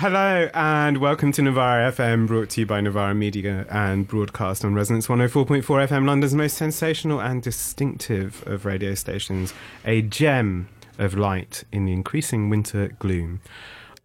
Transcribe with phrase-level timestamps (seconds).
[0.00, 4.74] Hello and welcome to Novara FM, brought to you by Novara Media and broadcast on
[4.74, 9.54] Resonance 104.4 FM, London's most sensational and distinctive of radio stations,
[9.86, 13.40] a gem of light in the increasing winter gloom.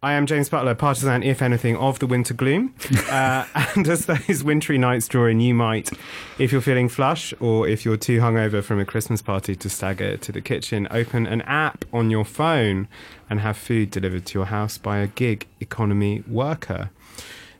[0.04, 2.74] I am James Butler, partisan, if anything, of the winter gloom.
[3.12, 3.44] Uh,
[3.76, 5.90] and as those wintry nights draw in, you might,
[6.38, 10.16] if you're feeling flush or if you're too hungover from a Christmas party to stagger
[10.16, 12.88] to the kitchen, open an app on your phone
[13.28, 16.90] and have food delivered to your house by a gig economy worker.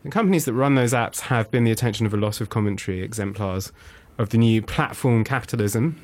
[0.05, 3.03] The companies that run those apps have been the attention of a lot of commentary
[3.03, 3.73] exemplars
[4.17, 6.01] of the new platform capitalism.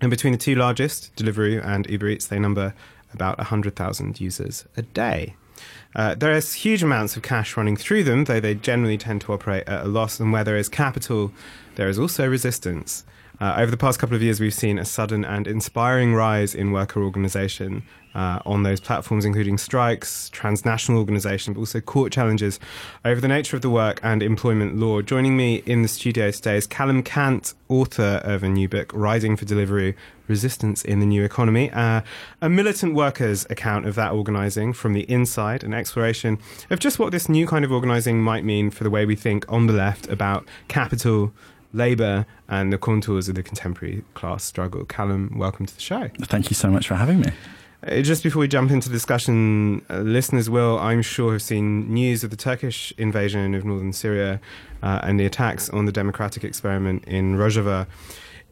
[0.00, 2.72] And between the two largest, Deliveroo and Uber Eats, they number
[3.12, 5.34] about 100,000 users a day.
[5.94, 9.32] Uh, there is huge amounts of cash running through them, though they generally tend to
[9.32, 10.20] operate at a loss.
[10.20, 11.32] And where there is capital,
[11.76, 13.04] there is also resistance.
[13.40, 16.72] Uh, over the past couple of years, we've seen a sudden and inspiring rise in
[16.72, 22.58] worker organisation uh, on those platforms, including strikes, transnational organisation, but also court challenges
[23.04, 25.00] over the nature of the work and employment law.
[25.02, 29.36] Joining me in the studio today is Callum Cant, author of a new book, Riding
[29.36, 29.94] for Deliveroo
[30.28, 32.02] Resistance in the New Economy, uh,
[32.40, 36.38] a militant workers' account of that organising from the inside, an exploration
[36.70, 39.44] of just what this new kind of organising might mean for the way we think
[39.48, 41.32] on the left about capital
[41.72, 44.84] labour and the contours of the contemporary class struggle.
[44.84, 46.10] Callum, welcome to the show.
[46.22, 47.30] Thank you so much for having me.
[47.86, 52.24] Uh, just before we jump into discussion, uh, listeners will, I'm sure, have seen news
[52.24, 54.40] of the Turkish invasion of northern Syria
[54.82, 57.86] uh, and the attacks on the democratic experiment in Rojava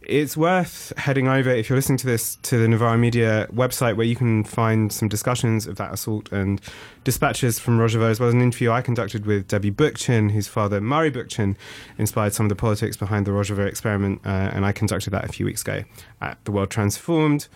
[0.08, 4.06] it's worth heading over if you're listening to this to the Novara Media website where
[4.06, 6.60] you can find some discussions of that assault and
[7.04, 10.80] dispatches from Rojava as well as an interview I conducted with Debbie Bookchin, whose father
[10.80, 11.56] Murray Bookchin
[11.98, 15.28] inspired some of the politics behind the Rojava experiment, uh, and I conducted that a
[15.28, 15.84] few weeks ago
[16.20, 17.48] at The World Transformed.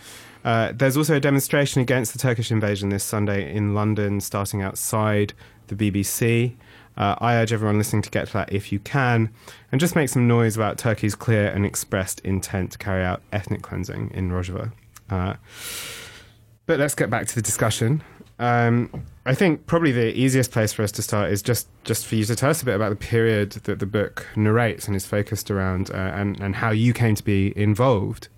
[0.45, 5.35] Uh, there's also a demonstration against the Turkish invasion this Sunday in London, starting outside
[5.69, 6.57] the BBC.
[6.97, 9.31] Uh, I urge everyone listening to get to that if you can,
[9.73, 13.63] and just make some noise about Turkey's clear and expressed intent to carry out ethnic
[13.63, 14.73] cleansing in Rojava.
[15.09, 15.35] Uh,
[16.67, 18.03] but let's get back to the discussion.
[18.39, 22.15] Um, I think probably the easiest place for us to start is just, just for
[22.15, 25.07] you to tell us a bit about the period that the book narrates and is
[25.07, 28.29] focused around, uh, and, and how you came to be involved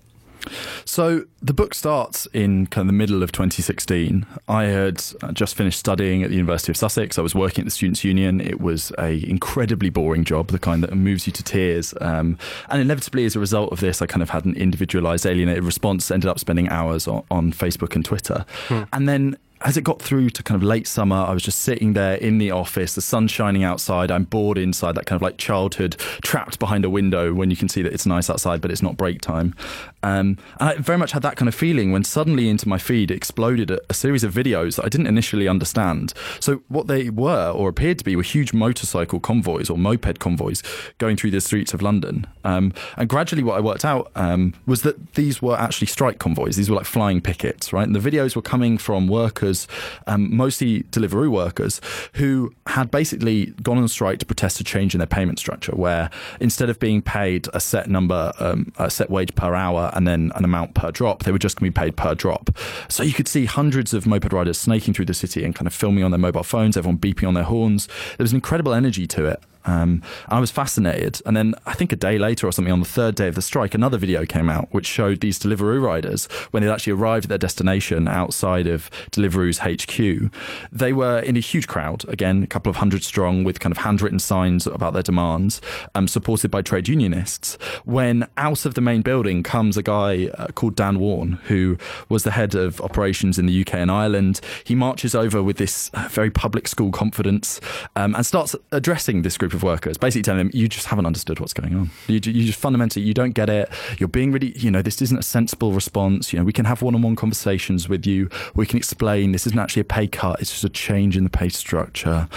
[0.85, 4.25] so the book starts in kind of the middle of 2016.
[4.47, 7.17] I had just finished studying at the University of Sussex.
[7.19, 8.41] I was working at the Students' Union.
[8.41, 11.93] It was a incredibly boring job, the kind that moves you to tears.
[12.01, 12.37] Um,
[12.69, 16.09] and inevitably, as a result of this, I kind of had an individualized, alienated response.
[16.11, 18.83] Ended up spending hours on, on Facebook and Twitter, hmm.
[18.91, 21.93] and then as it got through to kind of late summer, I was just sitting
[21.93, 24.11] there in the office, the sun shining outside.
[24.11, 27.69] I'm bored inside, that kind of like childhood trapped behind a window when you can
[27.69, 29.55] see that it's nice outside, but it's not break time.
[30.03, 33.09] Um, and I very much had that kind of feeling when suddenly into my feed
[33.09, 36.13] exploded a, a, series of videos that I didn't initially understand.
[36.39, 40.61] So, what they were, or appeared to be, were huge motorcycle convoys or moped convoys
[40.97, 42.27] going through the streets of London.
[42.43, 46.57] Um, and gradually, what I worked out um, was that these were actually strike convoys.
[46.57, 47.87] These were like flying pickets, right?
[47.87, 49.67] And the videos were coming from workers
[50.07, 51.81] um, mostly delivery workers,
[52.13, 56.09] who had basically gone on strike to protest a change in their payment structure, where
[56.39, 60.31] instead of being paid a set number, um, a set wage per hour, and then
[60.35, 62.55] an amount per drop, they were just going to be paid per drop.
[62.89, 65.73] So you could see hundreds of moped riders snaking through the city and kind of
[65.73, 67.87] filming on their mobile phones, everyone beeping on their horns.
[68.17, 69.41] There was an incredible energy to it.
[69.65, 71.21] Um, I was fascinated.
[71.25, 73.41] And then I think a day later or something, on the third day of the
[73.41, 77.29] strike, another video came out which showed these Deliveroo riders when they'd actually arrived at
[77.29, 80.31] their destination outside of Deliveroo's HQ.
[80.71, 83.77] They were in a huge crowd, again, a couple of hundred strong, with kind of
[83.79, 85.61] handwritten signs about their demands,
[85.95, 87.57] um, supported by trade unionists.
[87.85, 91.77] When out of the main building comes a guy uh, called Dan Warren, who
[92.09, 94.41] was the head of operations in the UK and Ireland.
[94.63, 97.59] He marches over with this uh, very public school confidence
[97.95, 101.39] um, and starts addressing this group of workers, basically telling them, you just haven't understood
[101.39, 101.89] what's going on.
[102.07, 103.69] You, you just fundamentally, you don't get it.
[103.97, 106.33] You're being really, you know, this isn't a sensible response.
[106.33, 108.29] You know, we can have one on one conversations with you.
[108.55, 111.29] We can explain this isn't actually a pay cut, it's just a change in the
[111.29, 112.27] pay structure.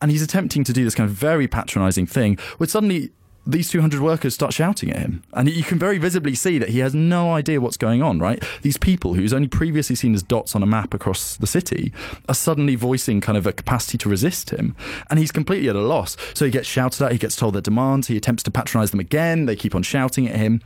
[0.00, 3.10] And he's attempting to do this kind of very patronizing thing, which suddenly
[3.46, 5.22] these 200 workers start shouting at him.
[5.32, 8.42] And you can very visibly see that he has no idea what's going on, right?
[8.62, 11.92] These people who's only previously seen as dots on a map across the city
[12.28, 14.76] are suddenly voicing kind of a capacity to resist him.
[15.08, 16.16] And he's completely at a loss.
[16.34, 19.00] So he gets shouted at, he gets told their demands, he attempts to patronize them
[19.00, 20.60] again, they keep on shouting at him.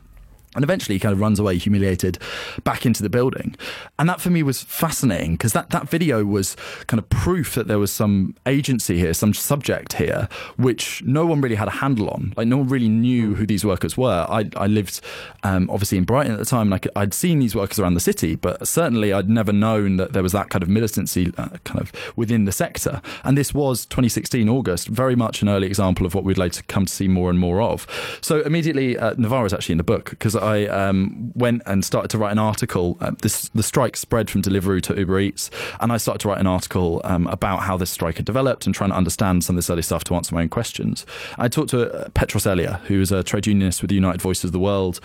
[0.55, 2.19] And eventually he kind of runs away humiliated
[2.65, 3.57] back into the building.
[3.99, 6.57] And that for me was fascinating because that, that video was
[6.87, 11.41] kind of proof that there was some agency here, some subject here, which no one
[11.41, 12.33] really had a handle on.
[12.37, 14.27] Like no one really knew who these workers were.
[14.29, 15.01] I, I lived
[15.43, 17.95] um, obviously in Brighton at the time and I could, I'd seen these workers around
[17.95, 21.49] the city, but certainly I'd never known that there was that kind of militancy uh,
[21.65, 23.01] kind of within the sector.
[23.25, 26.87] And this was 2016 August, very much an early example of what we'd later come
[26.87, 27.87] to see more and more of.
[28.21, 29.15] So immediately, uh,
[29.45, 32.97] is actually in the book because I um, went and started to write an article.
[33.01, 35.51] Uh, this, the strike spread from Deliveroo to Uber Eats,
[35.81, 38.75] and I started to write an article um, about how this strike had developed and
[38.75, 41.07] trying to understand some of this early stuff to answer my own questions.
[41.39, 44.45] I talked to uh, Petros Elia, who is a trade unionist with the United Voices
[44.45, 45.01] of the World,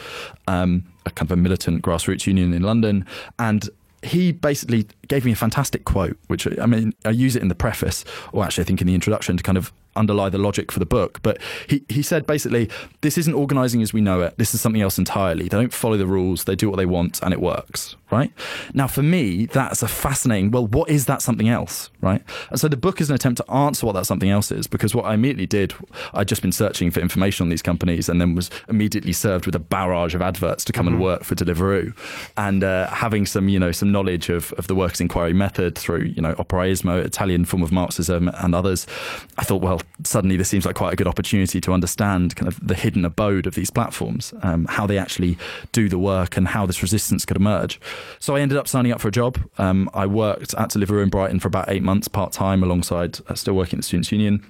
[0.47, 3.05] um, a kind of a militant grassroots union in London,
[3.37, 3.69] and
[4.01, 7.55] he basically gave me a fantastic quote, which I mean, I use it in the
[7.55, 10.79] preface, or actually, I think in the introduction to kind of underlie the logic for
[10.79, 11.21] the book.
[11.21, 11.37] But
[11.67, 12.69] he, he said basically,
[13.01, 14.37] this isn't organizing as we know it.
[14.37, 15.43] This is something else entirely.
[15.43, 18.31] They don't follow the rules, they do what they want, and it works, right?
[18.73, 22.23] Now, for me, that's a fascinating, well, what is that something else, right?
[22.49, 24.95] And so the book is an attempt to answer what that something else is, because
[24.95, 25.73] what I immediately did,
[26.13, 29.55] I'd just been searching for information on these companies and then was immediately served with
[29.55, 30.95] a barrage of adverts to come mm-hmm.
[30.95, 31.93] and work for Deliveroo.
[32.37, 36.03] And uh, having some, you know, some knowledge of, of the workers' inquiry method through,
[36.15, 38.87] you know, operaismo, Italian form of Marxism and others,
[39.37, 42.65] I thought, well, suddenly this seems like quite a good opportunity to understand kind of
[42.65, 45.37] the hidden abode of these platforms, um, how they actually
[45.71, 47.79] do the work, and how this resistance could emerge.
[48.19, 49.39] So I ended up signing up for a job.
[49.57, 53.35] Um, I worked at Deliveroo in Brighton for about eight months part time, alongside uh,
[53.35, 54.45] still working at the Students' Union.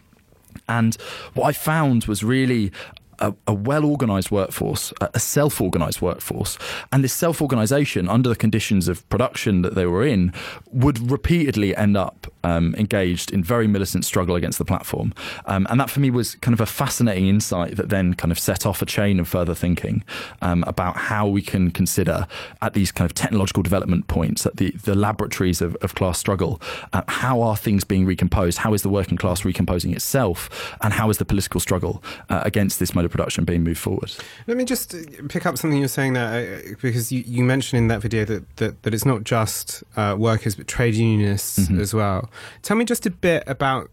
[0.68, 0.96] And
[1.34, 2.72] what I found was really
[3.20, 6.58] a, a well organized workforce, a self organized workforce.
[6.92, 10.34] And this self organization, under the conditions of production that they were in,
[10.72, 15.14] would repeatedly end up um, engaged in very militant struggle against the platform.
[15.46, 18.40] Um, and that for me was kind of a fascinating insight that then kind of
[18.40, 20.04] set off a chain of further thinking
[20.42, 22.28] um, about how we can consider
[22.62, 26.62] at these kind of technological development points, at the, the laboratories of, of class struggle,
[26.94, 28.60] uh, how are things being recomposed?
[28.60, 30.76] How is the working class recomposing itself?
[30.82, 34.16] And how is the political struggle uh, against this mode of production being moved forward?
[34.48, 34.96] Let me just
[35.28, 38.56] pick up something you're saying there, uh, because you, you mentioned in that video that,
[38.58, 41.80] that, that it's not just uh, workers, but trade unionists mm-hmm.
[41.80, 42.29] as well.
[42.62, 43.90] Tell me just a bit about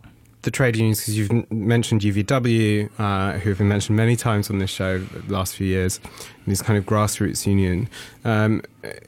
[0.47, 4.59] the trade unions because you've mentioned UVW, uh, who have been mentioned many times on
[4.59, 6.01] this show the last few years.
[6.47, 7.89] This kind of grassroots union,
[8.25, 8.63] um,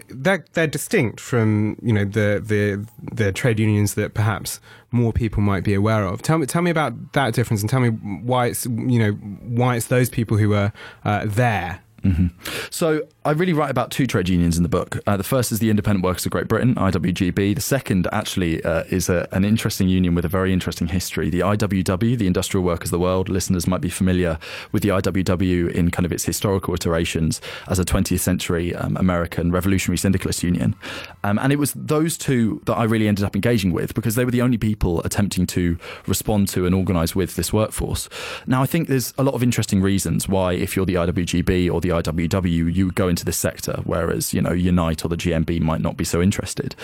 [0.08, 2.84] they're they're distinct from you know the the
[3.14, 4.58] the trade unions that perhaps
[4.90, 6.22] more people might be aware of.
[6.22, 9.76] Tell me tell me about that difference and tell me why it's you know why
[9.76, 10.72] it's those people who are
[11.04, 12.26] uh, there Mm-hmm.
[12.70, 15.00] So I really write about two trade unions in the book.
[15.06, 17.54] Uh, the first is the Independent Workers of Great Britain, IWGB.
[17.54, 21.28] The second actually uh, is a, an interesting union with a very interesting history.
[21.28, 23.28] The IWW, the Industrial Workers of the World.
[23.28, 24.38] Listeners might be familiar
[24.72, 29.52] with the IWW in kind of its historical iterations as a 20th century um, American
[29.52, 30.74] revolutionary syndicalist union.
[31.22, 34.24] Um, and it was those two that I really ended up engaging with because they
[34.24, 35.76] were the only people attempting to
[36.06, 38.08] respond to and organise with this workforce.
[38.46, 41.82] Now I think there's a lot of interesting reasons why, if you're the IWGB or
[41.82, 45.80] the IWW, you go into this sector, whereas you know Unite or the GMB might
[45.80, 46.74] not be so interested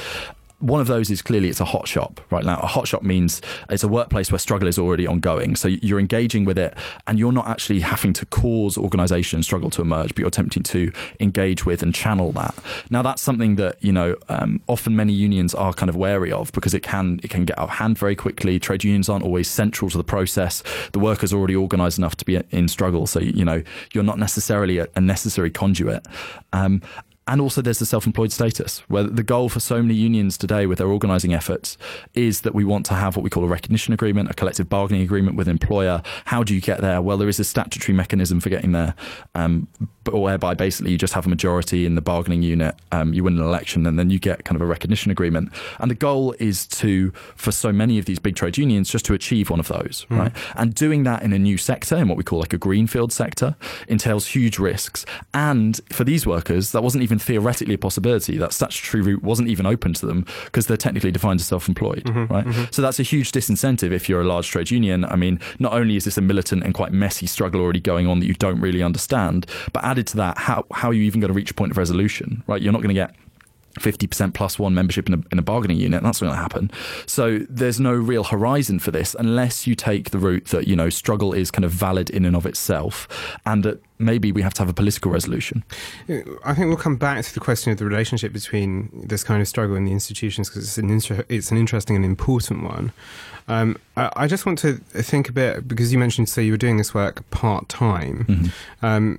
[0.61, 2.59] one of those is clearly it's a hot shop right now.
[2.61, 5.57] A hot shop means it's a workplace where struggle is already ongoing.
[5.57, 6.75] So you're engaging with it
[7.07, 10.93] and you're not actually having to cause organization struggle to emerge, but you're attempting to
[11.21, 12.55] engage with and channel that.
[12.91, 16.53] Now that's something that, you know, um, often many unions are kind of wary of
[16.53, 18.59] because it can it can get out of hand very quickly.
[18.59, 20.63] Trade unions aren't always central to the process.
[20.93, 23.07] The workers already organized enough to be in struggle.
[23.07, 23.63] So, you know,
[23.93, 26.07] you're not necessarily a, a necessary conduit.
[26.53, 26.81] Um,
[27.27, 30.67] and also, there's the self employed status, where the goal for so many unions today
[30.67, 31.79] with their organising efforts
[32.13, 35.03] is that we want to have what we call a recognition agreement, a collective bargaining
[35.03, 36.03] agreement with employer.
[36.27, 37.01] How do you get there?
[37.01, 38.95] Well, there is a statutory mechanism for getting there,
[39.35, 39.69] um,
[40.07, 43.45] whereby basically you just have a majority in the bargaining unit, um, you win an
[43.45, 45.51] election, and then you get kind of a recognition agreement.
[45.79, 49.15] And the goal is to, for so many of these big trade unions, just to
[49.15, 50.19] achieve one of those, mm.
[50.19, 50.33] right?
[50.57, 53.57] And doing that in a new sector, in what we call like a greenfield sector,
[53.89, 55.07] entails huge risks.
[55.33, 58.37] And for these workers, that wasn't even even theoretically a possibility.
[58.37, 62.33] That statutory route wasn't even open to them because they're technically defined as self-employed, mm-hmm,
[62.33, 62.45] right?
[62.45, 62.65] Mm-hmm.
[62.71, 65.05] So that's a huge disincentive if you're a large trade union.
[65.05, 68.21] I mean, not only is this a militant and quite messy struggle already going on
[68.21, 71.33] that you don't really understand, but added to that, how how are you even going
[71.33, 72.61] to reach a point of resolution, right?
[72.61, 73.15] You're not going to get
[73.75, 76.03] 50% plus one membership in a, in a bargaining unit.
[76.03, 76.71] That's not going to happen.
[77.07, 80.91] So there's no real horizon for this unless you take the route that, you know,
[80.91, 83.09] struggle is kind of valid in and of itself
[83.45, 85.65] and that maybe we have to have a political resolution.
[86.45, 89.49] I think we'll come back to the question of the relationship between this kind of
[89.49, 92.93] struggle and the institutions because it's an, inter- it's an interesting and important one.
[93.47, 96.59] Um, I, I, just want to think a bit because you mentioned, so you were
[96.59, 98.25] doing this work part time.
[98.27, 98.87] Mm-hmm.
[98.87, 99.19] Um,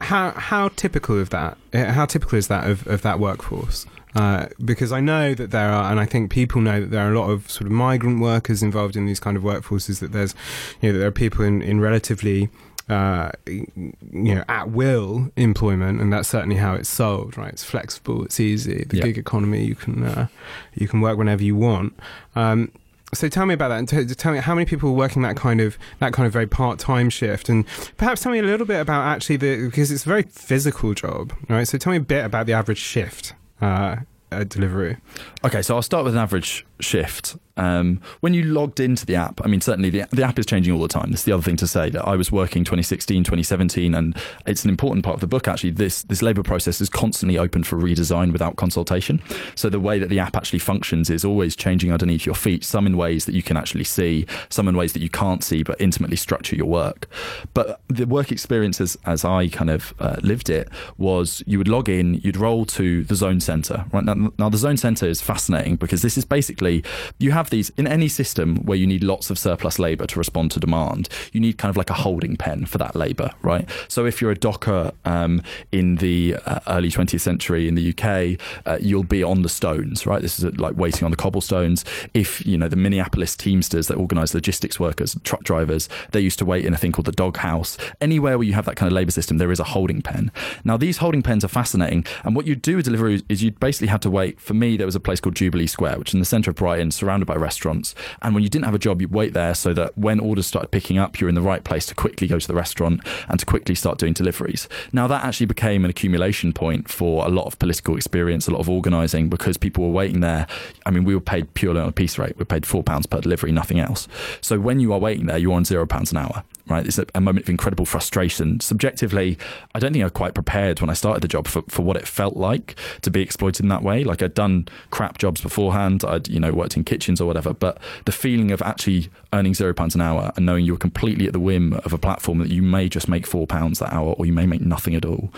[0.00, 1.56] how how typical of that?
[1.74, 3.86] uh, How typical is that of, of that workforce?
[4.14, 7.12] Uh, because I know that there are, and I think people know that there are
[7.12, 10.00] a lot of sort of migrant workers involved in these kind of workforces.
[10.00, 10.34] That there's,
[10.80, 12.48] you know, that there are people in in relatively.
[12.90, 13.92] Uh, you
[14.34, 17.36] know, at will employment, and that's certainly how it's sold.
[17.36, 18.84] Right, it's flexible, it's easy.
[18.88, 19.02] The Yeah.
[19.04, 20.28] gig economy, you can uh,
[20.74, 21.92] you can work whenever you want.
[22.34, 22.72] Um,
[23.14, 25.36] so tell me about that, and t- tell me how many people are working that
[25.36, 27.64] kind of that kind of very part time shift, and
[27.96, 31.32] perhaps tell me a little bit about actually the because it's a very physical job,
[31.48, 31.66] right?
[31.66, 33.96] So tell me a bit about the average shift uh,
[34.30, 34.98] at Deliveroo.
[35.44, 37.36] Okay, so I'll start with an average shift.
[37.58, 40.72] Um, when you logged into the app, I mean, certainly the, the app is changing
[40.72, 41.10] all the time.
[41.10, 44.70] That's the other thing to say that I was working 2016, 2017, and it's an
[44.70, 45.70] important part of the book actually.
[45.70, 49.20] This, this labour process is constantly open for redesign without consultation.
[49.54, 52.86] So the way that the app actually functions is always changing underneath your feet, some
[52.86, 55.80] in ways that you can actually see, some in ways that you can't see, but
[55.80, 57.08] intimately structure your work.
[57.54, 61.68] But the work experience as, as I kind of uh, lived it was you would
[61.68, 63.84] log in, you'd roll to the zone center.
[63.92, 66.84] Right now, now the zone center is fascinating because this is basically
[67.18, 70.50] you have these in any system where you need lots of surplus labor to respond
[70.52, 71.08] to demand.
[71.32, 73.68] You need kind of like a holding pen for that labor, right?
[73.88, 78.40] So if you're a docker um, in the uh, early 20th century in the UK,
[78.66, 80.22] uh, you'll be on the stones, right?
[80.22, 81.84] This is uh, like waiting on the cobblestones.
[82.14, 86.44] If you know the Minneapolis Teamsters that organise logistics workers, truck drivers, they used to
[86.44, 87.76] wait in a thing called the doghouse.
[88.00, 90.30] Anywhere where you have that kind of labor system, there is a holding pen.
[90.64, 93.88] Now these holding pens are fascinating, and what you do with Deliveroo is you basically
[93.88, 94.40] had to wait.
[94.40, 96.56] For me, there was a place called Jubilee Square, which is in the centre of
[96.56, 97.94] Brighton, surrounded by restaurants.
[98.22, 100.70] And when you didn't have a job, you'd wait there so that when orders started
[100.70, 103.46] picking up, you're in the right place to quickly go to the restaurant and to
[103.46, 104.68] quickly start doing deliveries.
[104.92, 108.60] Now that actually became an accumulation point for a lot of political experience, a lot
[108.60, 110.46] of organising, because people were waiting there.
[110.86, 112.36] I mean, we were paid purely on a piece rate.
[112.36, 114.08] We were paid four pounds per delivery, nothing else.
[114.40, 116.86] So when you are waiting there, you're on zero pounds an hour right?
[116.86, 118.60] It's a, moment of incredible frustration.
[118.60, 119.38] Subjectively,
[119.74, 121.96] I don't think I was quite prepared when I started the job for, for what
[121.96, 124.04] it felt like to be exploited in that way.
[124.04, 127.78] Like I'd done crap jobs beforehand, I'd you know worked in kitchens or whatever, but
[128.04, 131.40] the feeling of actually earning zero pounds an hour and knowing you're completely at the
[131.40, 134.32] whim of a platform that you may just make four pounds that hour or you
[134.32, 135.30] may make nothing at all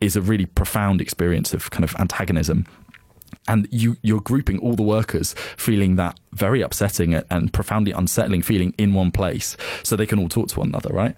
[0.00, 2.66] is a really profound experience of kind of antagonism
[3.48, 8.74] and you you're grouping all the workers feeling that very upsetting and profoundly unsettling feeling
[8.76, 11.16] in one place so they can all talk to one another right?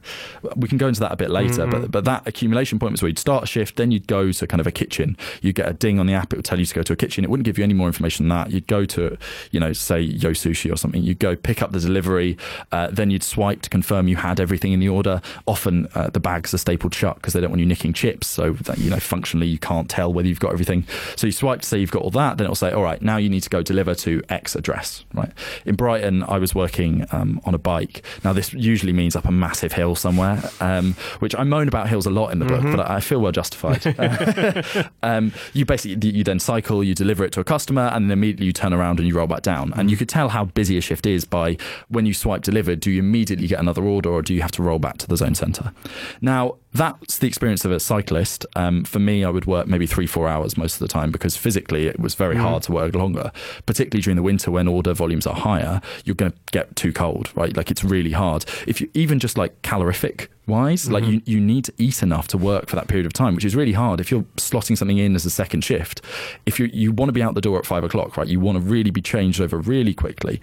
[0.56, 1.70] We can go into that a bit later mm-hmm.
[1.70, 4.46] but but that accumulation point was where you'd start a shift then you'd go to
[4.46, 5.16] kind of a kitchen.
[5.40, 6.96] You get a ding on the app it would tell you to go to a
[6.96, 7.24] kitchen.
[7.24, 8.50] It wouldn't give you any more information than that.
[8.50, 9.16] You'd go to
[9.50, 11.02] you know say yo sushi or something.
[11.02, 12.36] You'd go pick up the delivery
[12.72, 15.20] uh, then you'd swipe to confirm you had everything in the order.
[15.46, 18.52] Often uh, the bags are stapled shut because they don't want you nicking chips so
[18.52, 20.86] that you know functionally you can't tell whether you've got everything.
[21.16, 23.16] So you swipe to say you've got all that then it'll say all right now
[23.16, 25.32] you need to go deliver to x address right?
[25.64, 28.04] In brighton i was working um, on a bike.
[28.24, 32.06] Now this usually means up a massive hill somewhere um, which i moan about hills
[32.06, 32.76] a lot in the book mm-hmm.
[32.76, 33.84] but i feel well justified.
[35.02, 38.46] Um, you basically you then cycle you deliver it to a customer and then immediately
[38.46, 39.72] you turn around and you roll back down.
[39.76, 41.56] And you could tell how busy a shift is by
[41.88, 44.62] when you swipe delivered do you immediately get another order or do you have to
[44.62, 45.72] roll back to the zone centre
[46.20, 48.46] now that's the experience of a cyclist.
[48.54, 51.36] Um, for me, I would work maybe three, four hours most of the time because
[51.36, 52.40] physically it was very mm.
[52.40, 53.32] hard to work longer,
[53.66, 55.80] particularly during the winter when order volumes are higher.
[56.04, 57.56] You're going to get too cold, right?
[57.56, 58.44] Like it's really hard.
[58.66, 60.84] If you even just like calorific wise.
[60.84, 60.92] Mm-hmm.
[60.92, 63.44] Like you, you need to eat enough to work for that period of time, which
[63.44, 64.00] is really hard.
[64.00, 66.00] If you're slotting something in as a second shift,
[66.46, 68.26] if you you want to be out the door at five o'clock, right?
[68.26, 70.40] You want to really be changed over really quickly,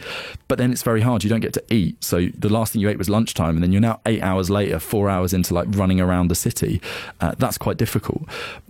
[0.47, 1.23] but then it's very hard.
[1.23, 2.03] You don't get to eat.
[2.03, 4.79] So the last thing you ate was lunchtime, and then you're now eight hours later,
[4.79, 6.81] four hours into like running around the city.
[7.19, 8.23] Uh, that's quite difficult.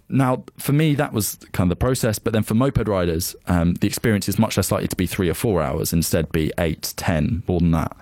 [0.10, 2.20] Now, for me, that was kind of the process.
[2.20, 5.30] But then for moped riders, um, the experience is much less likely to be three
[5.30, 7.98] or four hours, instead be eight, ten, more than that.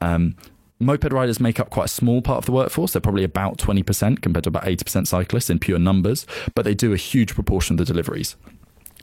[0.00, 0.36] Um,
[0.78, 2.92] moped riders make up quite a small part of the workforce.
[2.92, 6.92] They're probably about 20% compared to about 80% cyclists in pure numbers, but they do
[6.92, 8.36] a huge proportion of the deliveries.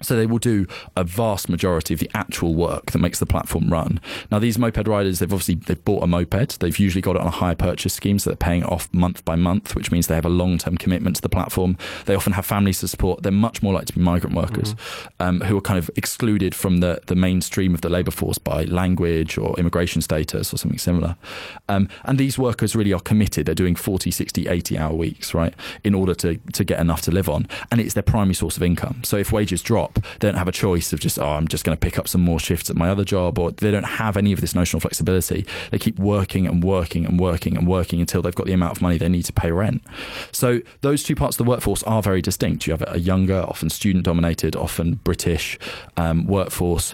[0.01, 3.69] So they will do a vast majority of the actual work that makes the platform
[3.69, 3.99] run.
[4.31, 6.59] Now these moped riders, they've obviously they've bought a moped.
[6.59, 9.35] They've usually got it on a hire purchase scheme, so they're paying off month by
[9.35, 11.77] month, which means they have a long term commitment to the platform.
[12.05, 13.23] They often have families to support.
[13.23, 15.23] They're much more likely to be migrant workers mm-hmm.
[15.23, 18.63] um, who are kind of excluded from the the mainstream of the labour force by
[18.65, 21.15] language or immigration status or something similar.
[21.69, 23.45] Um, and these workers really are committed.
[23.45, 25.53] They're doing 40, 60, 80 hour weeks, right,
[25.83, 28.63] in order to to get enough to live on, and it's their primary source of
[28.63, 29.03] income.
[29.03, 31.75] So if wages drop they don't have a choice of just, oh, I'm just going
[31.75, 34.31] to pick up some more shifts at my other job, or they don't have any
[34.31, 35.45] of this notional flexibility.
[35.71, 38.81] They keep working and working and working and working until they've got the amount of
[38.81, 39.83] money they need to pay rent.
[40.31, 42.67] So those two parts of the workforce are very distinct.
[42.67, 45.57] You have a younger, often student dominated, often British
[45.97, 46.93] um, workforce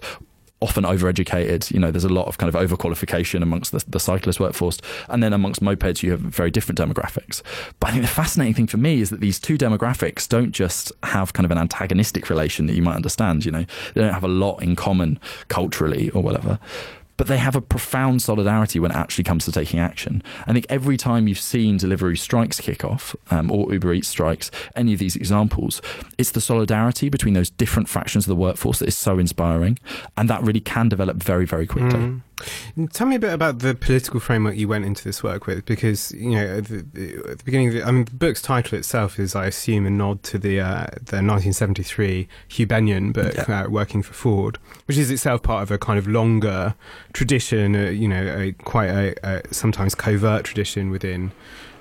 [0.59, 1.71] often overeducated.
[1.71, 5.21] You know, there's a lot of kind of overqualification amongst the, the cyclist workforce, and
[5.21, 7.41] then amongst mopeds, you have very different demographics.
[7.79, 10.91] But I think the fascinating thing for me is that these two demographics don't just
[11.03, 13.45] have kind of an antagonistic relation that you might understand.
[13.45, 16.59] You know, they don't have a lot in common culturally or whatever
[17.17, 20.23] but they have a profound solidarity when it actually comes to taking action.
[20.45, 24.51] I think every time you've seen delivery strikes kick off, um, or Uber Eats strikes,
[24.75, 25.81] any of these examples,
[26.17, 29.79] it's the solidarity between those different fractions of the workforce that is so inspiring,
[30.15, 31.99] and that really can develop very, very quickly.
[31.99, 32.21] Mm.
[32.93, 36.11] Tell me a bit about the political framework you went into this work with, because
[36.11, 39.19] you know at the, at the beginning of the, I mean, the book's title itself
[39.19, 43.63] is, I assume, a nod to the uh, the 1973 Huw Beynon book, yeah.
[43.63, 46.75] uh, Working for Ford, which is itself part of a kind of longer
[47.13, 51.31] tradition, uh, you know, a, quite a, a sometimes covert tradition within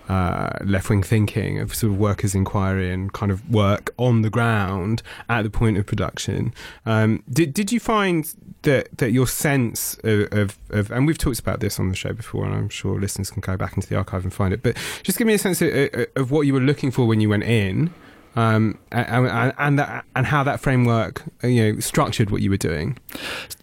[0.09, 4.31] uh, left wing thinking of sort of workers' inquiry and kind of work on the
[4.31, 6.55] ground at the point of production.
[6.85, 11.41] Um, did did you find that that your sense of, of, of, and we've talked
[11.41, 13.97] about this on the show before, and I'm sure listeners can go back into the
[13.97, 14.63] archive and find it.
[14.63, 15.73] But just give me a sense of,
[16.15, 17.93] of what you were looking for when you went in.
[18.37, 22.99] Um, and and, that, and how that framework you know structured what you were doing.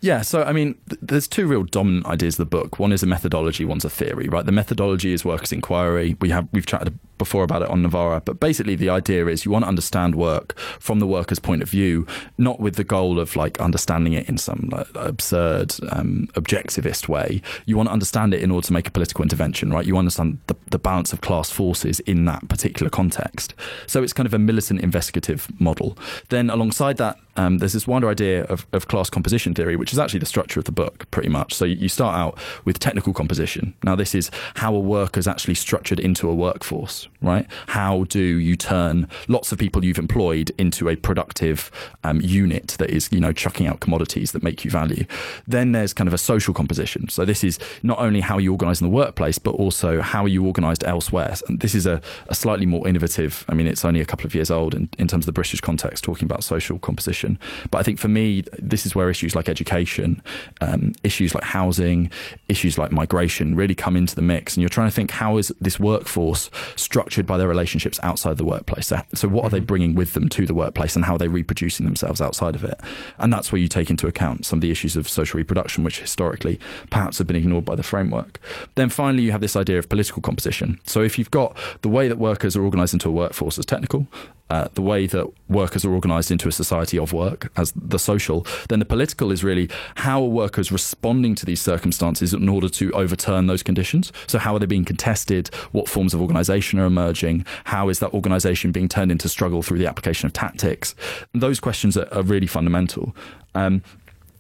[0.01, 2.79] Yeah, so I mean, th- there's two real dominant ideas of the book.
[2.79, 4.27] One is a methodology, one's a theory.
[4.27, 6.17] Right, the methodology is workers' inquiry.
[6.19, 9.51] We have we've chatted before about it on Novara, but basically the idea is you
[9.51, 12.05] want to understand work from the worker's point of view,
[12.37, 17.41] not with the goal of like understanding it in some like, absurd um, objectivist way.
[17.65, 19.85] You want to understand it in order to make a political intervention, right?
[19.85, 23.53] You understand the, the balance of class forces in that particular context.
[23.87, 25.97] So it's kind of a militant investigative model.
[26.29, 29.97] Then alongside that, um, there's this wider idea of, of, class composition theory, which is
[29.97, 31.53] actually the structure of the book, pretty much.
[31.53, 33.73] So you start out with technical composition.
[33.83, 37.47] Now, this is how a worker is actually structured into a workforce, right?
[37.67, 41.71] How do you turn lots of people you've employed into a productive
[42.03, 45.05] um, unit that is, you know, chucking out commodities that make you value?
[45.47, 47.09] Then there's kind of a social composition.
[47.09, 50.45] So this is not only how you organise in the workplace, but also how you
[50.45, 51.35] organised elsewhere.
[51.47, 53.43] And this is a, a slightly more innovative.
[53.49, 55.61] I mean, it's only a couple of years old in, in terms of the British
[55.61, 57.22] context, talking about social composition
[57.71, 60.21] but I think for me, this is where issues like education,
[60.61, 62.11] um, issues like housing,
[62.47, 64.55] issues like migration really come into the mix.
[64.55, 68.45] And you're trying to think how is this workforce structured by their relationships outside the
[68.45, 68.91] workplace?
[69.13, 69.65] So, what are they mm-hmm.
[69.65, 72.79] bringing with them to the workplace and how are they reproducing themselves outside of it?
[73.17, 75.99] And that's where you take into account some of the issues of social reproduction, which
[75.99, 78.39] historically perhaps have been ignored by the framework.
[78.75, 80.79] Then finally, you have this idea of political composition.
[80.85, 84.07] So if you've got the way that workers are organised into a workforce as technical,
[84.49, 88.45] uh, the way that workers are organised into a society of work as the social,
[88.69, 92.91] then the political is really how are workers responding to these circumstances in order to
[92.91, 94.11] overturn those conditions?
[94.27, 95.47] So, how are they being contested?
[95.71, 97.45] What forms of organisation are emerging?
[97.65, 100.95] How is that organisation being turned into struggle through the application of tactics?
[101.33, 103.15] Those questions are, are really fundamental.
[103.55, 103.83] Um,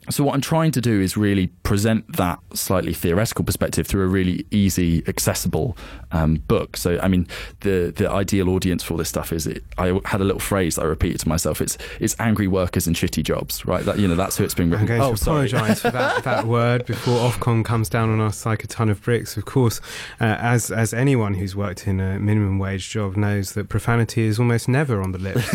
[0.09, 4.07] so what I'm trying to do is really present that slightly theoretical perspective through a
[4.07, 5.77] really easy, accessible
[6.11, 6.77] um, book.
[6.77, 7.27] So I mean,
[7.61, 10.83] the the ideal audience for this stuff is it, I had a little phrase I
[10.83, 11.61] repeated to myself.
[11.61, 13.83] It's it's angry workers and shitty jobs, right?
[13.85, 14.83] That you know that's who it's been written.
[14.83, 18.45] I'm going oh, to apologise for that, that word before Ofcom comes down on us
[18.45, 19.37] like a ton of bricks.
[19.37, 19.79] Of course,
[20.19, 24.39] uh, as as anyone who's worked in a minimum wage job knows that profanity is
[24.39, 25.53] almost never on the lips.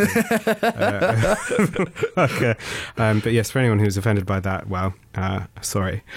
[0.63, 1.37] uh,
[2.19, 2.55] okay.
[2.97, 6.03] um, but yes, for anyone who's offended by that, well, uh, sorry.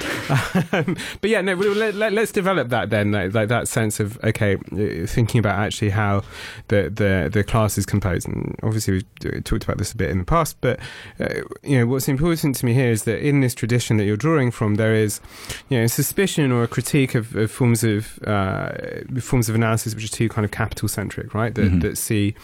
[0.74, 4.18] Um, but yeah, no, let, us let, develop that then, like, like, that sense of,
[4.24, 6.24] okay, uh, thinking about actually how
[6.70, 8.28] the, the, the class is composed.
[8.28, 10.80] And obviously, we've talked about this a bit in the past, but,
[11.20, 14.16] uh, you know, what's important to me here is that in this tradition that you're
[14.16, 15.20] drawing from, there is,
[15.68, 18.72] you know, a suspicion or a critique of, of forms of uh,
[19.20, 21.54] forms of analysis which are too kind of capital centric, right?
[21.56, 21.80] That, mm-hmm.
[21.80, 22.36] that see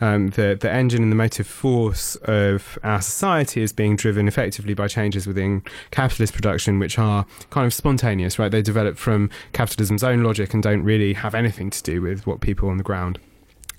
[0.00, 4.74] um, the, the engine and the motive force of our society is being driven effectively
[4.74, 8.50] by changes within capitalist production, which are kind of spontaneous, right?
[8.50, 12.40] They develop from capitalism's own logic and don't really have anything to do with what
[12.40, 13.18] people on the ground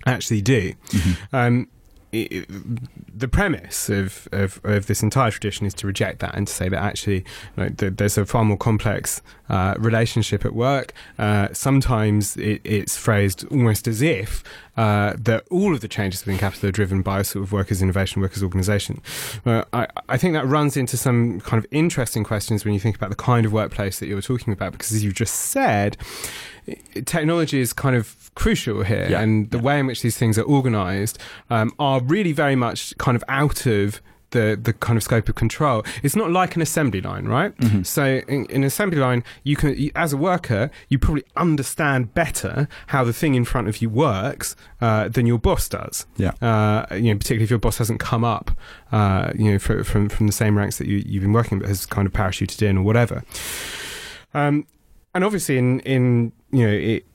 [0.05, 0.73] actually do.
[0.89, 1.35] Mm-hmm.
[1.35, 1.67] Um,
[2.13, 6.69] the premise of, of, of, this entire tradition is to reject that and to say
[6.69, 7.25] that actually
[7.57, 10.93] like, the, there's a far more complex uh, relationship at work.
[11.17, 14.43] Uh, sometimes it, it's phrased almost as if
[14.77, 18.21] uh, that all of the changes within capital are driven by sort of workers' innovation,
[18.21, 19.01] workers' organisation.
[19.45, 23.09] I, I think that runs into some kind of interesting questions when you think about
[23.09, 25.97] the kind of workplace that you were talking about, because as you just said,
[27.05, 29.21] technology is kind of crucial here, yeah.
[29.21, 29.63] and the yeah.
[29.63, 33.65] way in which these things are organised um, are really very much kind of out
[33.65, 34.01] of
[34.33, 35.83] the the kind of scope of control.
[36.01, 37.55] It's not like an assembly line, right?
[37.57, 37.83] Mm-hmm.
[37.83, 42.13] So in, in an assembly line, you can, you, as a worker, you probably understand
[42.13, 46.05] better how the thing in front of you works uh, than your boss does.
[46.17, 46.31] Yeah.
[46.41, 48.51] Uh, you know, particularly if your boss hasn't come up,
[48.91, 51.67] uh, you know, fr- from from the same ranks that you, you've been working, but
[51.69, 53.23] has kind of parachuted in or whatever.
[54.33, 54.65] Um,
[55.13, 57.05] and obviously, in in you know, it,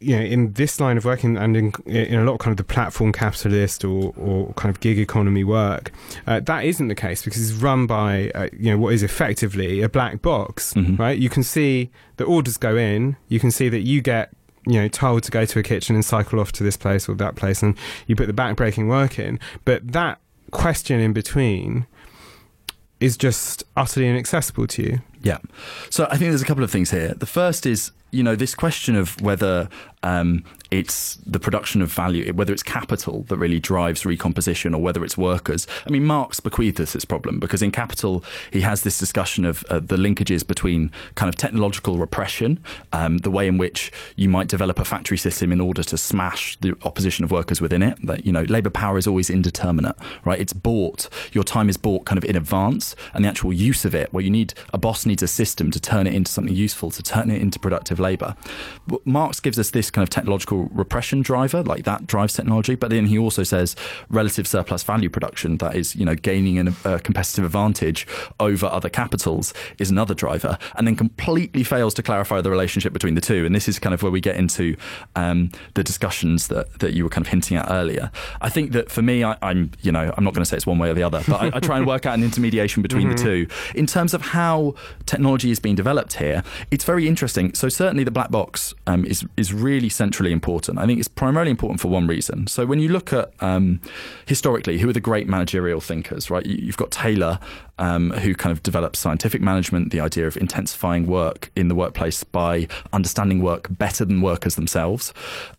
[0.00, 2.56] you know, in this line of working and in, in a lot of kind of
[2.56, 5.92] the platform capitalist or, or kind of gig economy work,
[6.26, 9.80] uh, that isn't the case because it's run by uh, you know what is effectively
[9.80, 10.98] a black box, Mhm.
[10.98, 11.16] right?
[11.18, 14.30] You can see the orders go in, you can see that you get
[14.66, 17.14] you know told to go to a kitchen and cycle off to this place or
[17.16, 17.76] that place, and
[18.08, 20.18] you put the back-breaking work in, but that
[20.50, 21.86] question in between
[23.00, 24.98] is just utterly inaccessible to you.
[25.22, 25.38] Yeah.
[25.90, 27.14] So I think there's a couple of things here.
[27.14, 29.68] The first is, you know, this question of whether
[30.02, 35.04] um, it's the production of value, whether it's capital that really drives recomposition or whether
[35.04, 35.66] it's workers.
[35.86, 39.64] I mean, Marx bequeathed us this problem because in Capital, he has this discussion of
[39.70, 42.58] uh, the linkages between kind of technological repression,
[42.92, 46.56] um, the way in which you might develop a factory system in order to smash
[46.56, 47.98] the opposition of workers within it.
[48.04, 50.40] That, you know, labour power is always indeterminate, right?
[50.40, 53.94] It's bought, your time is bought kind of in advance, and the actual use of
[53.94, 56.90] it, where you need, a boss needs a system to turn it into something useful,
[56.90, 58.34] to turn it into productive labour.
[58.86, 62.88] But Marx gives us this kind of technological repression driver, like that drives technology, but
[62.88, 63.76] then he also says
[64.08, 68.06] relative surplus value production, that is, you know, gaining an, a competitive advantage
[68.40, 73.14] over other capitals is another driver, and then completely fails to clarify the relationship between
[73.14, 73.44] the two.
[73.44, 74.76] And this is kind of where we get into
[75.14, 78.10] um, the discussions that, that you were kind of hinting at earlier.
[78.40, 80.66] I think that for me, I, I'm, you know, I'm not going to say it's
[80.66, 83.08] one way or the other, but I, I try and work out an intermediation between
[83.10, 83.46] the two.
[83.74, 84.74] In terms of how
[85.06, 87.54] technology is being developed here, it's very interesting.
[87.54, 90.78] So certainly the black box um, is is really centrally important.
[90.78, 92.46] I think it's primarily important for one reason.
[92.46, 93.80] So when you look at um,
[94.26, 96.44] historically, who are the great managerial thinkers, right?
[96.44, 97.38] You, you've got Taylor,
[97.78, 102.22] um, who kind of developed scientific management, the idea of intensifying work in the workplace
[102.24, 105.12] by understanding work better than workers themselves.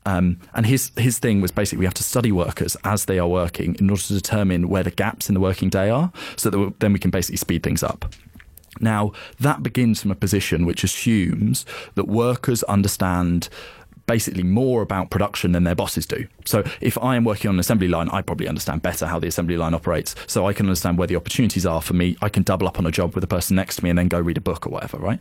[0.05, 3.27] Um, and his his thing was basically we have to study workers as they are
[3.27, 6.73] working in order to determine where the gaps in the working day are, so that
[6.79, 8.05] then we can basically speed things up.
[8.79, 13.49] Now, that begins from a position which assumes that workers understand
[14.05, 16.27] basically more about production than their bosses do.
[16.45, 19.27] So if I am working on an assembly line, I probably understand better how the
[19.27, 20.15] assembly line operates.
[20.27, 22.17] So I can understand where the opportunities are for me.
[22.21, 24.09] I can double up on a job with the person next to me and then
[24.09, 25.19] go read a book or whatever, right?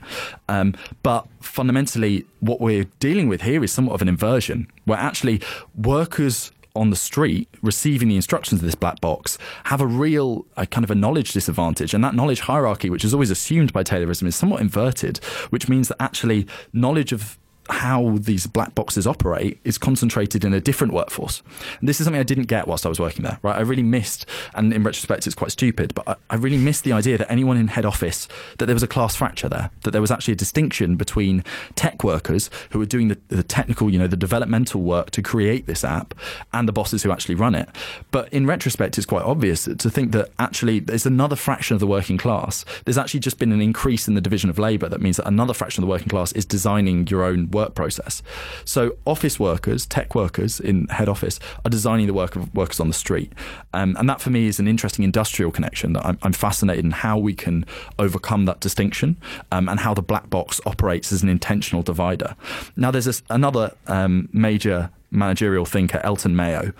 [0.48, 5.40] Um, but fundamentally, what we're dealing with here is somewhat of an inversion where actually
[5.76, 10.66] workers on the street receiving the instructions of this black box have a real a
[10.66, 11.94] kind of a knowledge disadvantage.
[11.94, 15.18] And that knowledge hierarchy which is always assumed by taylorism is somewhat inverted
[15.50, 17.38] which means that actually knowledge of
[17.70, 21.42] how these black boxes operate is concentrated in a different workforce.
[21.80, 23.56] And this is something I didn't get whilst I was working there, right?
[23.56, 26.92] I really missed, and in retrospect, it's quite stupid, but I, I really missed the
[26.92, 28.26] idea that anyone in head office,
[28.58, 31.44] that there was a class fracture there, that there was actually a distinction between
[31.76, 35.66] tech workers who were doing the, the technical, you know, the developmental work to create
[35.66, 36.14] this app
[36.52, 37.68] and the bosses who actually run it.
[38.10, 41.86] But in retrospect, it's quite obvious to think that actually there's another fraction of the
[41.86, 42.64] working class.
[42.84, 45.54] There's actually just been an increase in the division of labour that means that another
[45.54, 48.22] fraction of the working class is designing your own work process.
[48.64, 52.88] So office workers, tech workers in head office are designing the work of workers on
[52.88, 53.32] the street.
[53.72, 56.90] Um, and that for me is an interesting industrial connection that I'm, I'm fascinated in
[56.90, 57.64] how we can
[57.98, 59.16] overcome that distinction
[59.50, 62.34] um, and how the black box operates as an intentional divider.
[62.76, 66.72] Now there's this, another um, major managerial thinker, Elton Mayo,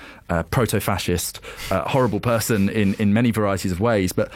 [0.51, 4.33] proto fascist, uh, horrible person in, in many varieties of ways, but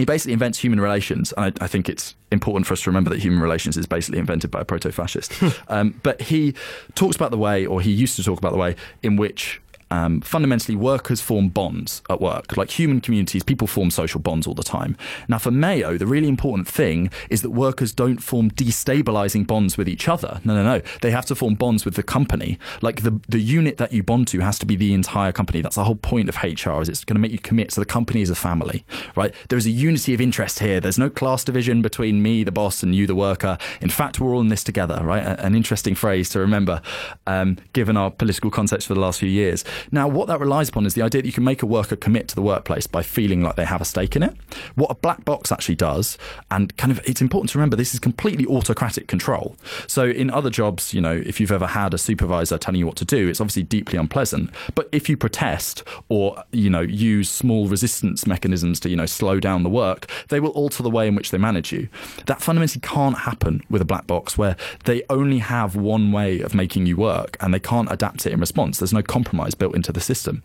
[0.00, 1.32] he basically invents human relations.
[1.36, 4.18] And I, I, think it's important for us to remember that human relations is basically
[4.18, 5.32] invented by a proto fascist.
[5.68, 6.54] um, but he
[6.94, 10.20] talks about the way, or he used to talk about the way, in which um,
[10.20, 12.56] fundamentally workers form bonds at work.
[12.56, 14.96] Like human communities, people form social bonds all the time.
[15.28, 19.88] Now, for Mayo, the really important thing is that workers don't form destabilizing bonds with
[19.88, 20.40] each other.
[20.44, 20.82] No, no, no.
[21.02, 22.58] They have to form bonds with the company.
[22.80, 25.60] Like the, the unit that you bond to has to be the entire company.
[25.60, 27.72] That's the whole point of HR is it's going to make you commit.
[27.72, 28.84] So the company is a family,
[29.16, 29.34] right?
[29.48, 30.80] There's a unity of interest here.
[30.80, 33.58] There's no class division between me, the boss, and you, the worker.
[33.80, 35.22] In fact, we're all in this together, right?
[35.22, 36.80] An interesting phrase to remember,
[37.26, 39.64] um, given our political context for the last few years.
[39.90, 42.28] Now, what that relies upon is the idea that you can make a worker commit
[42.28, 44.34] to the workplace by feeling like they have a stake in it.
[44.74, 46.18] What a black box actually does,
[46.50, 49.56] and kind of it's important to remember this is completely autocratic control.
[49.86, 52.96] So, in other jobs, you know, if you've ever had a supervisor telling you what
[52.96, 54.50] to do, it's obviously deeply unpleasant.
[54.74, 59.40] But if you protest or, you know, use small resistance mechanisms to, you know, slow
[59.40, 61.88] down the work, they will alter the way in which they manage you.
[62.26, 66.54] That fundamentally can't happen with a black box where they only have one way of
[66.54, 68.78] making you work and they can't adapt it in response.
[68.78, 70.42] There's no compromise built built into the system.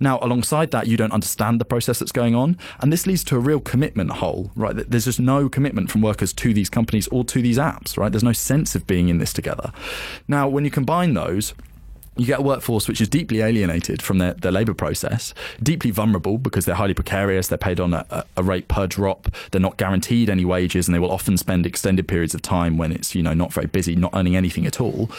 [0.00, 3.36] Now, alongside that, you don't understand the process that's going on, and this leads to
[3.36, 4.76] a real commitment hole, right?
[4.76, 8.12] There's just no commitment from workers to these companies or to these apps, right?
[8.12, 9.72] There's no sense of being in this together.
[10.28, 11.54] Now, when you combine those,
[12.16, 16.38] you get a workforce which is deeply alienated from their, their labour process, deeply vulnerable
[16.38, 20.30] because they're highly precarious, they're paid on a, a, rate per drop, they're not guaranteed
[20.30, 23.34] any wages, and they will often spend extended periods of time when it's, you know,
[23.34, 25.10] not very busy, not earning anything at all.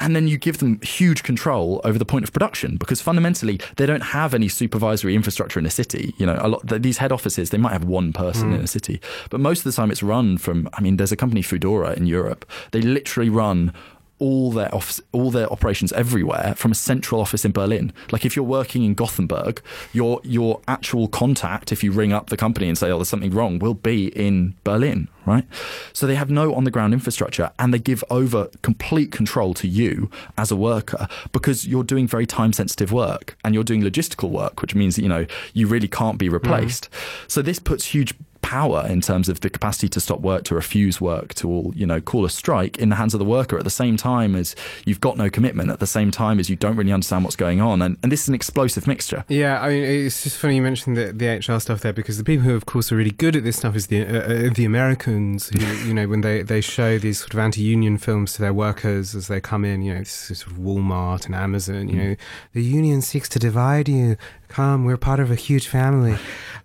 [0.00, 3.86] And then you give them huge control over the point of production because fundamentally they
[3.86, 6.14] don't have any supervisory infrastructure in a city.
[6.18, 8.56] You know, a lot these head offices, they might have one person mm.
[8.56, 11.16] in a city, but most of the time it's run from I mean, there's a
[11.16, 12.44] company Foodora in Europe.
[12.72, 13.72] They literally run
[14.18, 17.92] all their office, all their operations everywhere from a central office in Berlin.
[18.12, 19.60] Like if you're working in Gothenburg,
[19.92, 23.32] your your actual contact, if you ring up the company and say, "Oh, there's something
[23.32, 25.44] wrong," will be in Berlin, right?
[25.92, 29.68] So they have no on the ground infrastructure, and they give over complete control to
[29.68, 34.30] you as a worker because you're doing very time sensitive work and you're doing logistical
[34.30, 36.90] work, which means you know you really can't be replaced.
[36.90, 37.30] Mm.
[37.30, 41.00] So this puts huge power in terms of the capacity to stop work, to refuse
[41.00, 43.64] work, to all, you know, call a strike in the hands of the worker at
[43.64, 44.54] the same time as
[44.84, 47.62] you've got no commitment, at the same time as you don't really understand what's going
[47.62, 47.80] on.
[47.80, 49.24] And, and this is an explosive mixture.
[49.28, 52.24] Yeah, I mean, it's just funny you mentioned the, the HR stuff there because the
[52.24, 54.66] people who, of course, are really good at this stuff is the uh, uh the
[54.66, 58.42] Americans who, you know, when they, they show these sort of anti union films to
[58.42, 62.08] their workers as they come in, you know, sort of Walmart and Amazon, you mm.
[62.10, 62.16] know,
[62.52, 64.18] the union seeks to divide you
[64.54, 66.16] come, we're part of a huge family.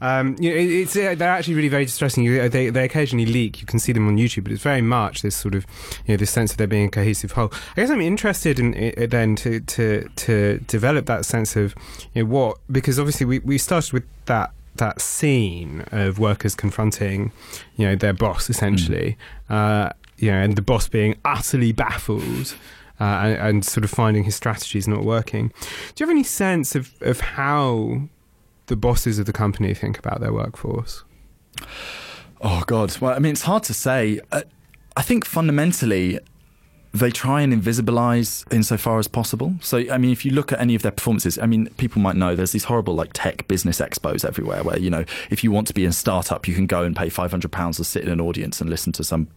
[0.01, 2.23] Um, you know, it, it's uh, they're actually really very distressing.
[2.23, 3.59] You, they they occasionally leak.
[3.59, 5.65] You can see them on YouTube, but it's very much this sort of
[6.05, 7.51] you know this sense of there being a cohesive whole.
[7.75, 11.75] I guess I'm interested in, in then to to to develop that sense of
[12.13, 17.33] you know what because obviously we we started with that that scene of workers confronting,
[17.75, 19.17] you know, their boss essentially,
[19.49, 19.53] mm.
[19.53, 22.55] uh, you know, and the boss being utterly baffled
[22.99, 25.47] uh, and, and, sort of finding his strategies not working.
[25.49, 28.01] Do you have any sense of, of how
[28.67, 31.03] the bosses of the company think about their workforce?
[32.41, 32.97] Oh God!
[32.99, 34.19] Well, I mean, it's hard to say.
[34.31, 34.43] Uh,
[34.95, 36.19] I think fundamentally,
[36.93, 39.53] they try and invisibilize insofar as possible.
[39.61, 42.15] So, I mean, if you look at any of their performances, I mean, people might
[42.15, 45.67] know there's these horrible like tech business expos everywhere where, you know, if you want
[45.67, 48.59] to be in startup, you can go and pay £500 to sit in an audience
[48.59, 49.27] and listen to some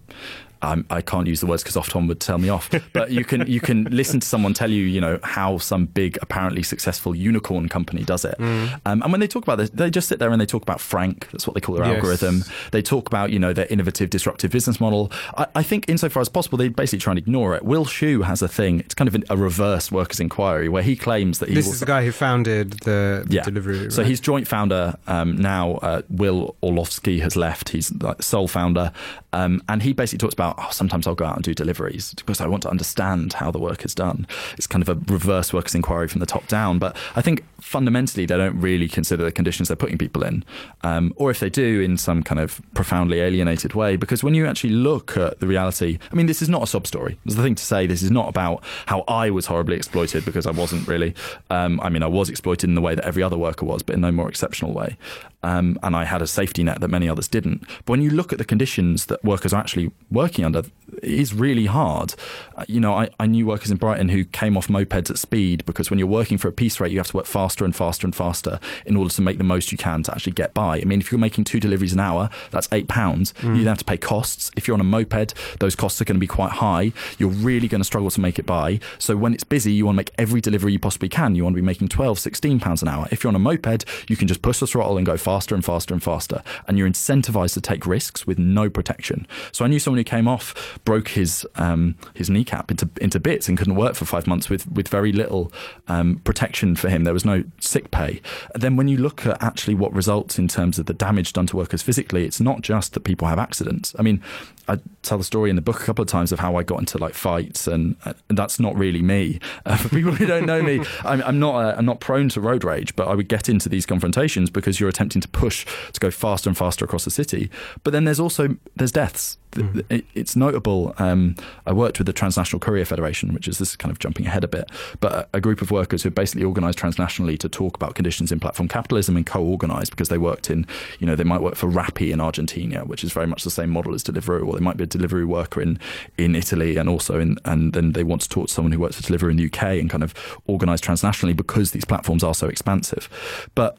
[0.62, 2.70] um, I can't use the words because Ofcom would tell me off.
[2.92, 6.18] But you can you can listen to someone tell you you know how some big
[6.22, 8.36] apparently successful unicorn company does it.
[8.38, 8.80] Mm.
[8.86, 10.80] Um, and when they talk about this, they just sit there and they talk about
[10.80, 11.28] Frank.
[11.32, 11.96] That's what they call their yes.
[11.96, 12.44] algorithm.
[12.70, 15.10] They talk about you know their innovative disruptive business model.
[15.36, 17.64] I, I, think insofar as possible, they basically try and ignore it.
[17.64, 18.80] Will Shu has a thing.
[18.80, 21.86] It's kind of a reverse workers' inquiry where he claims that he this is the
[21.86, 23.42] guy who founded the, the yeah.
[23.42, 23.80] delivery.
[23.80, 23.92] Right?
[23.92, 25.74] So he's joint founder um, now.
[25.74, 27.70] Uh, Will Orlovsky has left.
[27.70, 28.92] He's like sole founder,
[29.32, 32.40] um, and he basically talks about oh, sometimes I'll go out and do deliveries because
[32.40, 34.26] I want to understand how the work is done.
[34.56, 36.78] It's kind of a reverse workers inquiry from the top down.
[36.78, 40.44] But I think fundamentally they don't really consider the conditions they're putting people in,
[40.82, 43.96] um, or if they do, in some kind of profoundly alienated way.
[43.96, 46.86] Because when you actually look at the reality, I mean, this is not a sob
[46.86, 47.18] story.
[47.24, 47.86] There's the thing to say.
[47.86, 51.14] This is not about how I was horribly exploited because I wasn't really.
[51.50, 53.94] Um, I mean, I was exploited in the way that every other worker was, but
[53.94, 54.96] in no more exceptional way.
[55.42, 57.60] Um, and I had a safety net that many others didn't.
[57.84, 61.34] But when you look at the conditions that workers are actually working under, it is
[61.34, 62.14] really hard.
[62.54, 65.64] Uh, you know, I, I knew workers in Brighton who came off mopeds at speed
[65.66, 68.06] because when you're working for a piece rate, you have to work faster and faster
[68.06, 70.80] and faster in order to make the most you can to actually get by.
[70.80, 73.32] I mean, if you're making two deliveries an hour, that's eight pounds.
[73.40, 73.56] Mm.
[73.56, 74.50] You then have to pay costs.
[74.56, 76.92] If you're on a moped, those costs are going to be quite high.
[77.18, 78.78] You're really going to struggle to make it by.
[78.98, 81.34] So when it's busy, you want to make every delivery you possibly can.
[81.34, 83.08] You want to be making 12, 16 pounds an hour.
[83.10, 85.64] If you're on a moped, you can just push the throttle and go faster and
[85.64, 86.42] faster and faster.
[86.66, 89.26] And you're incentivized to take risks with no protection.
[89.52, 93.48] So I knew someone who came off, broke his um, his kneecap into into bits
[93.48, 95.52] and couldn't work for five months with with very little
[95.88, 97.04] um, protection for him.
[97.04, 98.20] There was no sick pay.
[98.54, 101.56] Then when you look at actually what results in terms of the damage done to
[101.56, 103.94] workers physically, it's not just that people have accidents.
[103.98, 104.22] I mean,
[104.68, 106.78] I tell the story in the book a couple of times of how I got
[106.78, 109.40] into like fights, and, and that's not really me.
[109.64, 112.40] Uh, for people who don't know me, I'm, I'm not uh, I'm not prone to
[112.40, 116.00] road rage, but I would get into these confrontations because you're attempting to push to
[116.00, 117.50] go faster and faster across the city.
[117.84, 119.38] But then there's also there's deaths.
[119.52, 120.02] Mm.
[120.14, 120.94] It's notable.
[120.98, 124.26] Um, I worked with the Transnational Courier Federation, which is this is kind of jumping
[124.26, 127.94] ahead a bit, but a group of workers who basically organised transnationally to talk about
[127.94, 130.66] conditions in platform capitalism and co-organised because they worked in,
[131.00, 133.70] you know, they might work for Rappi in Argentina, which is very much the same
[133.70, 135.78] model as Deliveroo, or they might be a delivery worker in
[136.16, 138.96] in Italy and also in, and then they want to talk to someone who works
[138.96, 140.14] for Deliveroo in the UK and kind of
[140.46, 143.08] organise transnationally because these platforms are so expansive,
[143.54, 143.76] but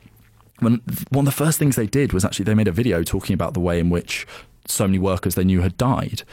[0.60, 3.34] when one of the first things they did was actually they made a video talking
[3.34, 4.28] about the way in which
[4.66, 6.24] so many workers they knew had died.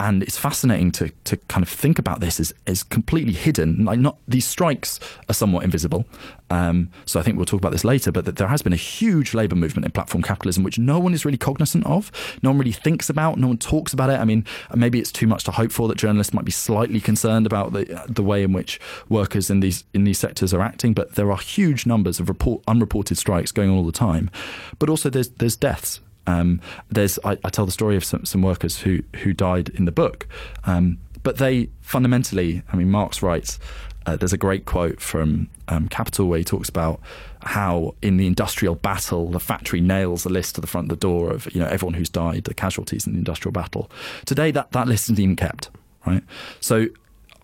[0.00, 3.84] And it's fascinating to, to kind of think about this as, as completely hidden.
[3.84, 6.04] Like not these strikes are somewhat invisible.
[6.50, 8.10] Um, so I think we'll talk about this later.
[8.10, 11.14] But that there has been a huge labour movement in platform capitalism, which no one
[11.14, 12.10] is really cognizant of.
[12.42, 13.38] No one really thinks about.
[13.38, 14.18] No one talks about it.
[14.18, 17.46] I mean, maybe it's too much to hope for that journalists might be slightly concerned
[17.46, 20.92] about the the way in which workers in these in these sectors are acting.
[20.92, 24.30] But there are huge numbers of report, unreported strikes going on all the time.
[24.78, 26.60] But also there's there's deaths um,
[26.90, 29.92] there's I, I, tell the story of some, some workers who who died in the
[29.92, 30.26] book,
[30.64, 33.58] um, but they fundamentally, I mean, Marx writes.
[34.06, 37.00] Uh, there's a great quote from um, Capital where he talks about
[37.42, 41.00] how in the industrial battle the factory nails a list to the front of the
[41.00, 43.90] door of you know everyone who's died, the casualties in the industrial battle.
[44.26, 45.70] Today that that list isn't even kept,
[46.06, 46.22] right?
[46.60, 46.88] So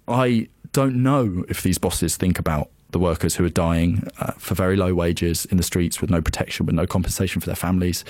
[0.07, 4.55] I don't know if these bosses think about the workers who are dying uh, for
[4.55, 8.05] very low wages in the streets with no protection, with no compensation for their families.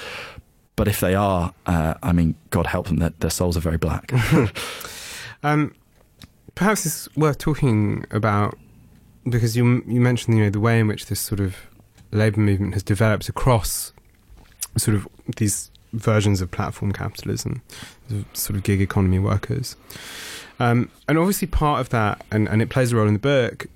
[0.80, 3.76] But if they are, uh, I mean, God help them, their, their souls are very
[3.76, 4.10] black.
[5.42, 5.74] um,
[6.54, 8.56] perhaps it's worth talking about
[9.28, 11.54] because you you mentioned you know the way in which this sort of
[12.12, 13.92] labour movement has developed across
[14.78, 17.60] sort of these versions of platform capitalism,
[18.32, 19.76] sort of gig economy workers.
[20.60, 23.66] Um, and obviously, part of that, and, and it plays a role in the book,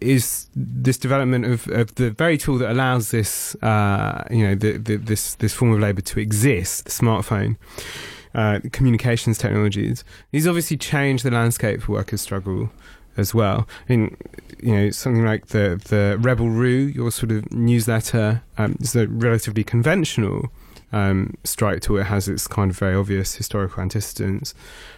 [0.00, 4.78] is this development of, of the very tool that allows this, uh, you know, the,
[4.78, 7.56] the, this this form of labour to exist, the smartphone.
[8.34, 10.04] Uh, communications technologies.
[10.30, 12.68] These obviously change the landscape for workers' struggle
[13.16, 13.66] as well.
[13.88, 14.16] I mean,
[14.62, 19.06] you know, something like the the Rebel Roo, your sort of newsletter, um, is a
[19.08, 20.52] relatively conventional
[20.92, 21.98] um, strike tool.
[21.98, 24.54] It has its kind of very obvious historical antecedents.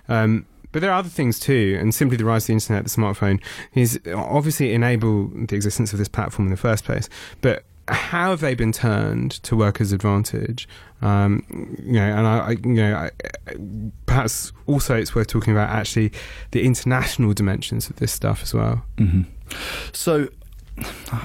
[0.09, 0.47] Um,
[0.79, 3.43] but there are other things too, and simply the rise of the internet, the smartphone,
[3.75, 7.09] is obviously enable the existence of this platform in the first place.
[7.41, 10.69] But how have they been turned to workers' advantage?
[11.03, 11.45] Um,
[11.83, 13.11] you know, and I, I you know, I,
[14.07, 16.13] perhaps also it's worth talking about actually
[16.53, 18.85] the international dimensions of this stuff as well.
[18.99, 19.23] Mm-hmm.
[19.93, 20.29] So,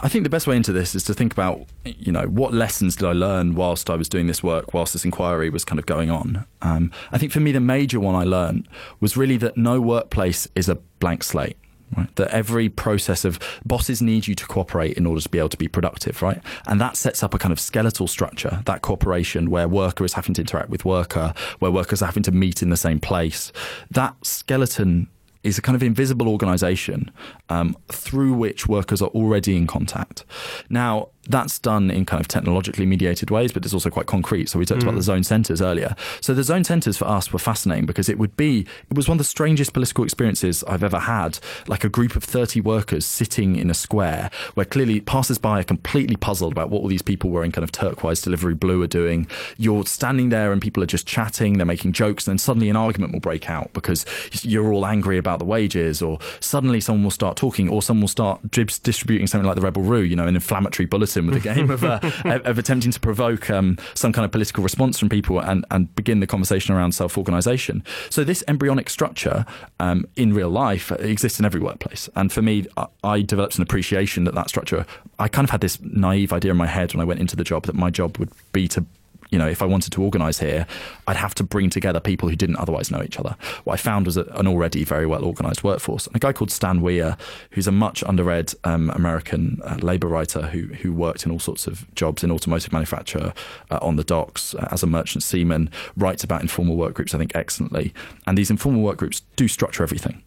[0.01, 2.95] I think the best way into this is to think about, you know, what lessons
[2.95, 5.85] did I learn whilst I was doing this work, whilst this inquiry was kind of
[5.85, 6.45] going on.
[6.61, 8.67] Um, I think for me, the major one I learned
[8.99, 11.57] was really that no workplace is a blank slate.
[11.95, 12.15] Right?
[12.15, 15.57] That every process of bosses need you to cooperate in order to be able to
[15.57, 16.41] be productive, right?
[16.65, 20.33] And that sets up a kind of skeletal structure, that cooperation where worker is having
[20.35, 23.51] to interact with worker, where workers are having to meet in the same place.
[23.91, 25.07] That skeleton
[25.43, 27.11] is a kind of invisible organization
[27.49, 30.25] um, through which workers are already in contact.
[30.69, 34.49] Now, that's done in kind of technologically mediated ways, but it's also quite concrete.
[34.49, 34.83] So we talked mm.
[34.83, 35.95] about the zone centres earlier.
[36.21, 39.15] So the zone centres for us were fascinating because it would be it was one
[39.15, 41.39] of the strangest political experiences I've ever had.
[41.67, 46.15] Like a group of thirty workers sitting in a square where clearly passers-by are completely
[46.15, 49.27] puzzled about what all these people wearing kind of turquoise delivery blue are doing.
[49.57, 52.75] You're standing there and people are just chatting, they're making jokes, and then suddenly an
[52.75, 54.05] argument will break out because
[54.43, 58.07] you're all angry about the wages, or suddenly someone will start talking, or someone will
[58.07, 61.69] start distributing something like the Rebel Roo, you know, an inflammatory bulletin with the game
[61.69, 65.65] of, uh, of attempting to provoke um, some kind of political response from people and,
[65.71, 67.83] and begin the conversation around self organisation.
[68.09, 69.45] So, this embryonic structure
[69.79, 72.09] um, in real life exists in every workplace.
[72.15, 74.85] And for me, I, I developed an appreciation that that structure,
[75.19, 77.43] I kind of had this naive idea in my head when I went into the
[77.43, 78.85] job that my job would be to
[79.33, 80.67] you know, if I wanted to organise here,
[81.07, 83.35] I'd have to bring together people who didn't otherwise know each other.
[83.63, 86.05] What I found was an already very well organised workforce.
[86.05, 87.17] And a guy called Stan Weir,
[87.51, 91.65] who's a much underread um, American uh, labour writer who who worked in all sorts
[91.65, 93.33] of jobs in automotive manufacture
[93.71, 97.17] uh, on the docks uh, as a merchant seaman, writes about informal work groups, I
[97.17, 97.91] think, excellently.
[98.27, 100.21] And these informal work groups do structure everything.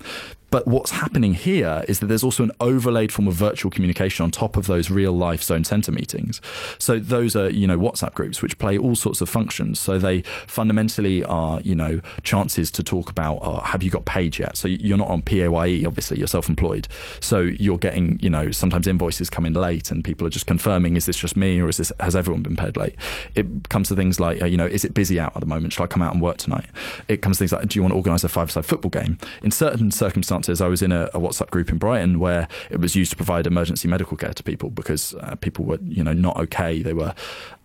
[0.51, 4.31] But what's happening here is that there's also an overlaid form of virtual communication on
[4.31, 6.41] top of those real life zone center meetings.
[6.79, 9.81] So those are, you know, WhatsApp groups which play all sorts of functions.
[9.81, 14.39] So they fundamentally are, you know, chances to talk about oh, have you got paid
[14.39, 14.57] yet?
[14.57, 16.87] So you're not on PAYE, obviously, you're self employed.
[17.21, 20.97] So you're getting, you know, sometimes invoices come in late and people are just confirming
[20.97, 22.95] is this just me or is this has everyone been paid late?
[23.35, 25.73] It comes to things like, uh, you know, is it busy out at the moment?
[25.73, 26.67] Shall I come out and work tonight?
[27.09, 29.19] It comes to things like, do you want to organize a five side football game?
[29.43, 32.81] In certain circumstances, circumstances, I was in a, a, WhatsApp group in Brighton where it
[32.81, 36.13] was used to provide emergency medical care to people because uh, people were, you know,
[36.13, 36.83] not okay.
[36.83, 37.15] They were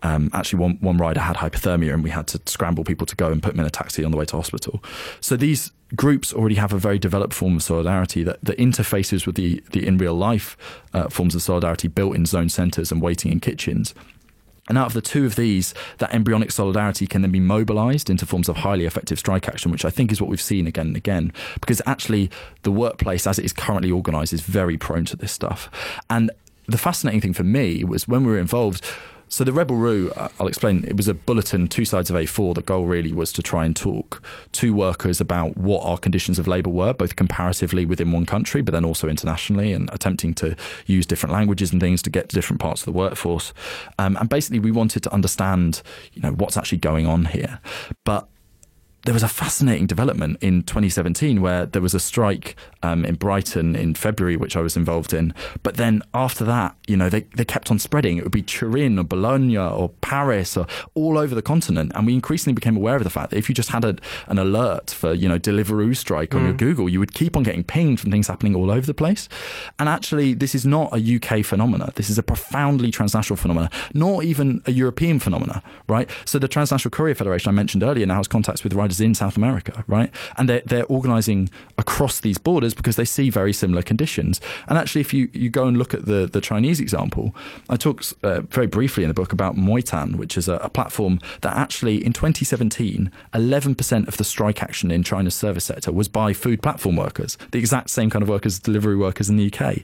[0.02, 3.30] um, actually one one rider had hypothermia, and we had to scramble people to go
[3.30, 4.82] and put them in a taxi on the way to hospital.
[5.20, 9.36] So these groups already have a very developed form of solidarity that, that interfaces with
[9.36, 10.56] the the in real life
[10.94, 13.94] uh, forms of solidarity built in zone centres and waiting in kitchens.
[14.68, 18.24] And out of the two of these, that embryonic solidarity can then be mobilized into
[18.24, 20.96] forms of highly effective strike action, which I think is what we've seen again and
[20.96, 21.32] again.
[21.54, 22.30] Because actually,
[22.62, 25.68] the workplace as it is currently organized is very prone to this stuff.
[26.08, 26.30] And
[26.66, 28.84] the fascinating thing for me was when we were involved,
[29.32, 30.84] So the Rebel Roo, I'll explain.
[30.84, 32.54] It was a bulletin, two sides of A4.
[32.54, 36.46] The goal really was to try and talk to workers about what our conditions of
[36.46, 41.06] labour were, both comparatively within one country, but then also internationally, and attempting to use
[41.06, 43.54] different languages and things to get to different parts of the workforce.
[43.98, 45.80] Um, and basically, we wanted to understand,
[46.12, 47.58] you know, what's actually going on here.
[48.04, 48.28] But
[49.04, 53.74] there was a fascinating development in 2017 where there was a strike um, in Brighton
[53.74, 55.34] in February, which I was involved in.
[55.62, 58.16] But then after that, you know, they, they kept on spreading.
[58.16, 61.92] It would be Turin or Bologna or Paris or all over the continent.
[61.94, 63.96] And we increasingly became aware of the fact that if you just had a,
[64.28, 66.44] an alert for, you know, Deliveroo strike on mm.
[66.44, 69.28] your Google, you would keep on getting pinged from things happening all over the place.
[69.78, 71.92] And actually, this is not a UK phenomena.
[71.96, 76.08] This is a profoundly transnational phenomena, not even a European phenomena, right?
[76.24, 79.36] So the Transnational Courier Federation I mentioned earlier now has contacts with riders in South
[79.36, 80.10] America, right?
[80.36, 84.40] And they're, they're organising across these borders because they see very similar conditions.
[84.68, 87.34] And actually, if you, you go and look at the, the Chinese example,
[87.68, 91.18] I talk uh, very briefly in the book about Meituan, which is a, a platform
[91.40, 96.32] that actually in 2017, 11% of the strike action in China's service sector was by
[96.32, 99.78] food platform workers, the exact same kind of workers, as delivery workers in the UK.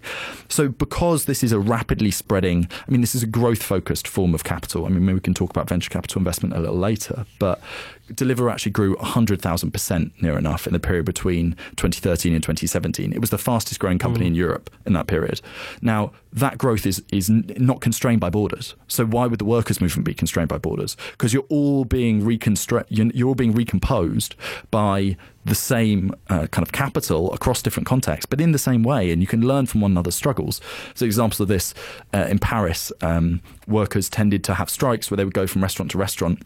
[0.49, 4.35] So because this is a rapidly spreading, I mean, this is a growth focused form
[4.35, 4.87] of capital.
[4.87, 7.61] I mean, maybe we can talk about venture capital investment a little later, but
[8.09, 13.13] Deliveroo actually grew 100,000% near enough in the period between 2013 and 2017.
[13.13, 14.29] It was the fastest growing company mm.
[14.29, 15.41] in Europe in that period.
[15.83, 18.75] Now, that growth is, is not constrained by borders.
[18.87, 20.97] So why would the workers' movement be constrained by borders?
[21.13, 24.35] Because you're all being reconstru- you're all being recomposed
[24.71, 29.11] by the same uh, kind of capital across different contexts, but in the same way,
[29.11, 30.61] and you can learn from one another's struggles.
[30.95, 31.75] So, examples of this
[32.13, 35.91] uh, in Paris, um, workers tended to have strikes where they would go from restaurant
[35.93, 36.43] to restaurant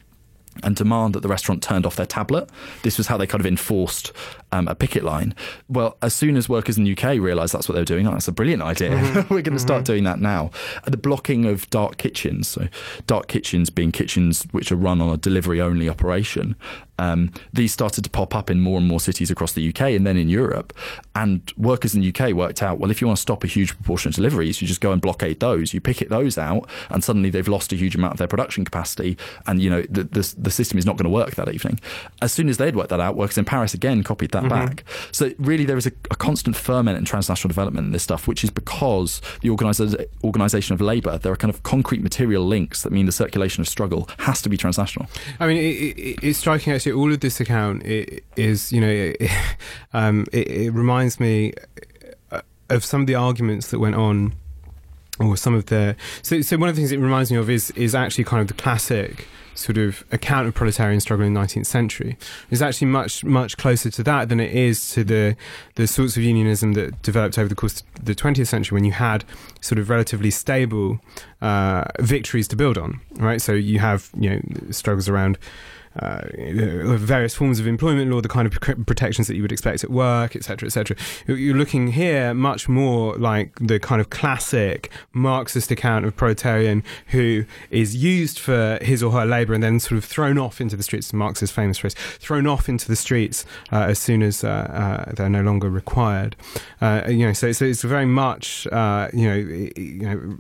[0.62, 2.48] and demand that the restaurant turned off their tablet.
[2.82, 4.12] This was how they kind of enforced
[4.52, 5.34] um, a picket line.
[5.68, 8.12] Well, as soon as workers in the UK realised that's what they were doing, oh,
[8.12, 8.90] that's a brilliant idea.
[8.90, 9.14] Mm-hmm.
[9.34, 9.58] we're going to mm-hmm.
[9.58, 10.50] start doing that now.
[10.86, 12.68] the blocking of dark kitchens, so
[13.06, 16.56] dark kitchens being kitchens which are run on a delivery only operation,
[17.02, 20.06] um, these started to pop up in more and more cities across the UK and
[20.06, 20.72] then in Europe.
[21.16, 23.74] And workers in the UK worked out, well, if you want to stop a huge
[23.74, 25.74] proportion of deliveries, you just go and blockade those.
[25.74, 29.18] You picket those out, and suddenly they've lost a huge amount of their production capacity,
[29.46, 31.80] and you know the the, the system is not going to work that evening.
[32.20, 34.66] As soon as they'd worked that out, workers in Paris again copied that mm-hmm.
[34.66, 34.84] back.
[35.10, 38.44] So really, there is a, a, constant ferment in transnational development in this stuff, which
[38.44, 43.06] is because the organisation of labour, there are kind of concrete material links that mean
[43.06, 45.08] the circulation of struggle has to be transnational.
[45.40, 49.30] I mean, it, it, it's striking actually all of this account is, you know, it,
[49.92, 51.52] um, it, it reminds me
[52.30, 52.40] uh,
[52.70, 54.34] of some of the arguments that went on
[55.20, 57.70] or some of the so so one of the things it reminds me of is
[57.72, 61.66] is actually kind of the classic sort of account of proletarian struggle in the 19th
[61.66, 62.16] century.
[62.50, 65.36] Is actually much much closer to that than it is to the
[65.74, 68.92] the sorts of unionism that developed over the course of the 20th century when you
[68.92, 69.24] had
[69.60, 71.00] sort of relatively stable
[71.40, 73.40] uh, victories to build on right?
[73.40, 74.40] So you have you know
[74.70, 75.38] struggles around
[75.98, 76.22] uh,
[76.96, 80.34] various forms of employment law, the kind of protections that you would expect at work,
[80.34, 80.96] etc., etc.
[81.26, 87.44] You're looking here much more like the kind of classic Marxist account of proletarian who
[87.70, 90.82] is used for his or her labour and then sort of thrown off into the
[90.82, 91.12] streets.
[91.12, 95.28] Marx's famous phrase: thrown off into the streets uh, as soon as uh, uh they're
[95.28, 96.36] no longer required.
[96.80, 100.38] Uh, you know, so, so it's very much uh, you know, you know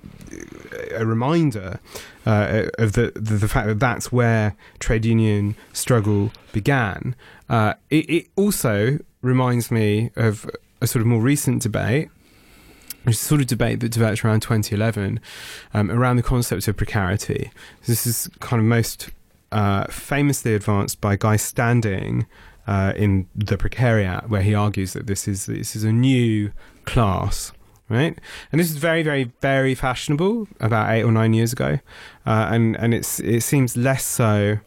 [0.94, 1.80] a reminder
[2.26, 7.14] uh, of the, the, the fact that that's where trade union struggle began.
[7.48, 10.48] Uh, it, it, also reminds me of
[10.80, 12.08] a sort of more recent debate.
[13.04, 15.18] Which is sort of debate that developed around 2011
[15.74, 17.50] um, around the concept of precarity.
[17.84, 19.10] This is kind of most
[19.50, 22.26] uh, famously advanced by Guy Standing
[22.66, 26.52] uh, in the Precariat, where he argues that this is this is a new
[26.84, 27.52] class
[27.92, 28.18] right?
[28.50, 31.78] And this is very, very, very fashionable about eight or nine years ago,
[32.26, 34.58] uh, and and it's it seems less so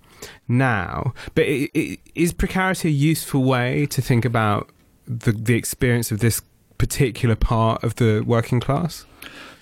[0.48, 1.14] now.
[1.34, 4.70] But it, it, is precarity a useful way to think about
[5.08, 6.42] the the experience of this
[6.78, 9.06] particular part of the working class?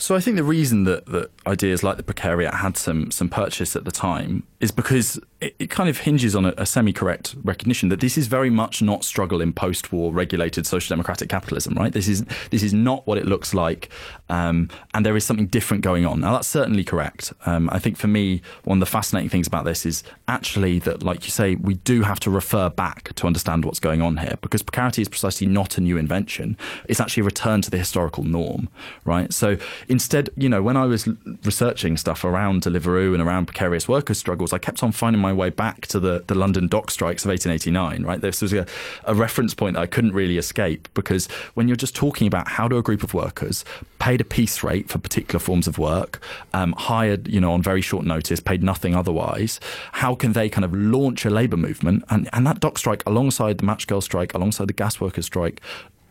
[0.04, 3.74] So I think the reason that, that ideas like the precariat had some some purchase
[3.74, 7.88] at the time is because it, it kind of hinges on a, a semi-correct recognition
[7.88, 11.94] that this is very much not struggle in post-war regulated social democratic capitalism, right?
[11.94, 13.88] This is this is not what it looks like,
[14.28, 16.20] um, and there is something different going on.
[16.20, 17.32] Now that's certainly correct.
[17.46, 21.02] Um, I think for me, one of the fascinating things about this is actually that,
[21.02, 24.36] like you say, we do have to refer back to understand what's going on here
[24.42, 26.58] because precarity is precisely not a new invention.
[26.90, 28.68] It's actually a return to the historical norm,
[29.06, 29.32] right?
[29.32, 29.58] So
[29.94, 31.08] instead, you know, when I was
[31.46, 35.52] researching stuff around Deliveroo and around precarious workers' struggles, I kept on finding my way
[35.52, 38.20] back to the, the London dock strikes of 1889, right?
[38.20, 38.66] This was a,
[39.04, 42.68] a reference point that I couldn't really escape because when you're just talking about how
[42.68, 43.64] do a group of workers
[44.00, 46.20] paid a piece rate for particular forms of work,
[46.56, 49.60] um, hired, you know, on very short notice, paid nothing otherwise,
[49.92, 52.04] how can they kind of launch a labour movement?
[52.10, 55.62] And, and that dock strike, alongside the match girl strike, alongside the gas workers strike,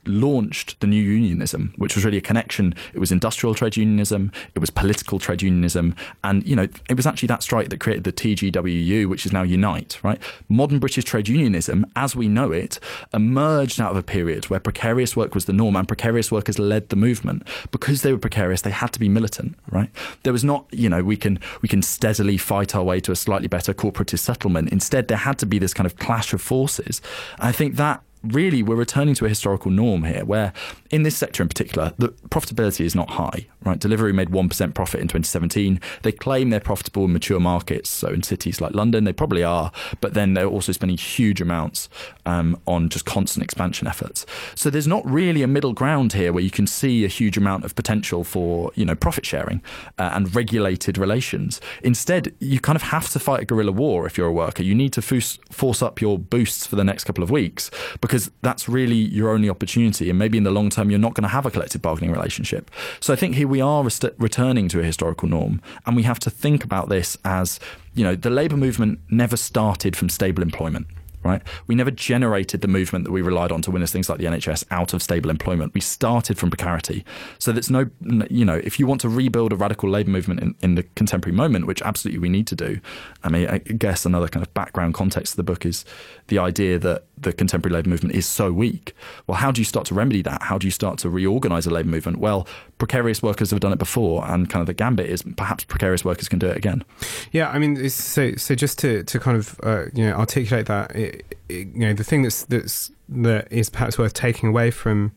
[0.07, 2.75] launched the new unionism, which was really a connection.
[2.93, 5.95] It was industrial trade unionism, it was political trade unionism,
[6.25, 9.43] and you know it was actually that strike that created the TGWU, which is now
[9.43, 9.99] Unite.
[10.03, 12.79] Right, modern British trade unionism, as we know it,
[13.13, 16.89] emerged out of a period where precarious work was the norm, and precarious workers led
[16.89, 18.63] the movement because they were precarious.
[18.63, 19.57] They had to be militant.
[19.71, 19.91] Right,
[20.23, 23.17] there was not you know we can we can steadily fight our way to a
[23.17, 24.71] slightly better corporatist settlement.
[24.71, 27.01] Instead, there had to be this kind of clash of forces.
[27.39, 30.53] I think that really we're returning to a historical norm here where
[30.93, 33.79] in this sector in particular the profitability is not high right?
[33.81, 38.23] Deliveroo made 1% profit in 2017 they claim they're profitable in mature markets so in
[38.23, 41.89] cities like london they probably are but then they're also spending huge amounts
[42.27, 44.25] um, on just constant expansion efforts.
[44.55, 47.65] So there's not really a middle ground here where you can see a huge amount
[47.65, 49.61] of potential for you know profit sharing
[49.99, 51.61] uh, and regulated relations.
[51.83, 54.63] Instead you kind of have to fight a guerrilla war if you're a worker.
[54.63, 57.71] You need to force, force up your boosts for the next couple of weeks
[58.01, 60.11] because because that's really your only opportunity.
[60.11, 62.71] And maybe in the long term, you're not going to have a collective bargaining relationship.
[63.01, 65.61] So I think here we are rest- returning to a historical norm.
[65.87, 67.61] And we have to think about this as,
[67.95, 70.87] you know, the labour movement never started from stable employment
[71.23, 71.43] right?
[71.67, 74.25] We never generated the movement that we relied on to win us things like the
[74.25, 75.75] NHS out of stable employment.
[75.75, 77.05] We started from precarity.
[77.39, 77.89] So there's no,
[78.31, 81.37] you know, if you want to rebuild a radical labour movement in, in the contemporary
[81.37, 82.81] moment, which absolutely we need to do,
[83.23, 85.85] I mean, I guess another kind of background context of the book is
[86.29, 88.95] the idea that the contemporary labour movement is so weak.
[89.27, 90.43] Well, how do you start to remedy that?
[90.43, 92.19] How do you start to reorganise a labour movement?
[92.19, 92.47] Well,
[92.79, 96.29] precarious workers have done it before, and kind of the gambit is perhaps precarious workers
[96.29, 96.85] can do it again.
[97.33, 100.95] Yeah, I mean, so so just to to kind of uh, you know articulate that,
[100.95, 105.13] it, it, you know, the thing that's that's that is perhaps worth taking away from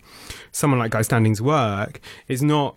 [0.51, 2.75] someone like Guy Standing's work is not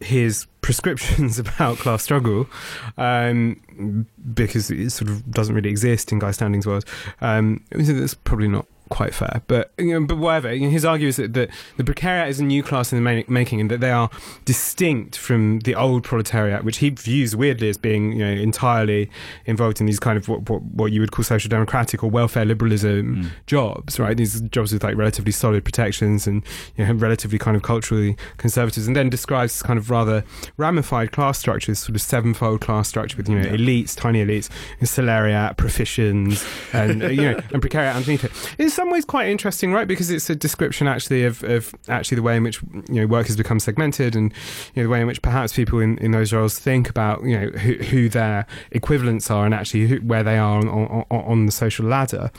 [0.00, 2.48] his prescriptions about class struggle,
[2.96, 6.84] um, because it sort of doesn't really exist in Guy Standing's world.
[7.20, 9.42] Um, it's probably not quite fair.
[9.46, 10.52] But you know, but whatever.
[10.52, 13.24] You know, his argument is that, that the precariat is a new class in the
[13.28, 14.10] making, and that they are
[14.44, 19.10] distinct from the old proletariat, which he views weirdly as being you know entirely
[19.46, 22.44] involved in these kind of what what, what you would call social democratic or welfare
[22.44, 23.30] liberalism mm.
[23.46, 24.16] jobs, right?
[24.16, 26.42] These jobs with like relatively solid protections and
[26.76, 30.24] you know, relatively kind of culturally conservatives, and then describes this kind of rather
[30.56, 33.56] ramified class structures, sort of sevenfold class structure with you know yeah.
[33.56, 34.48] elites, tiny elites,
[34.82, 38.32] salariat, professions, and you know and precariat underneath it.
[38.58, 39.88] It's some ways quite interesting, right?
[39.88, 43.26] Because it's a description actually of, of actually the way in which you know work
[43.26, 44.32] has become segmented, and
[44.72, 47.36] you know, the way in which perhaps people in, in those roles think about you
[47.36, 51.46] know who, who their equivalents are and actually who, where they are on, on, on
[51.46, 52.30] the social ladder.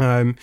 [0.00, 0.34] Um,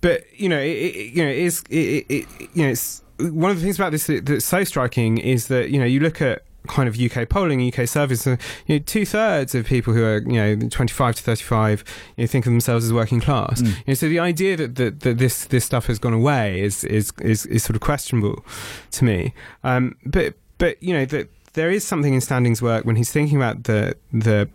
[0.00, 3.50] but you know, it, it, you know, it is it, it, you know, it's one
[3.50, 6.45] of the things about this that's so striking is that you know you look at
[6.66, 8.36] kind of UK polling, UK surveys, you
[8.68, 11.84] know, two thirds of people who are you know 25 to 35
[12.16, 13.62] you know, think of themselves as working class.
[13.62, 13.66] Mm.
[13.66, 16.84] You know, so the idea that, that, that this this stuff has gone away is
[16.84, 18.44] is is, is sort of questionable
[18.92, 19.34] to me.
[19.64, 23.36] Um, but but you know that there is something in Standing's work when he's thinking
[23.36, 24.48] about the the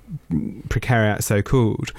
[0.69, 1.91] precariat, so called,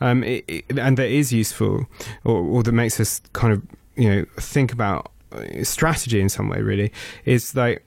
[0.00, 1.86] um, it, it, and that is useful,
[2.24, 3.62] or, or that makes us kind of
[3.94, 6.60] you know think about uh, strategy in some way.
[6.62, 6.90] Really,
[7.24, 7.85] is like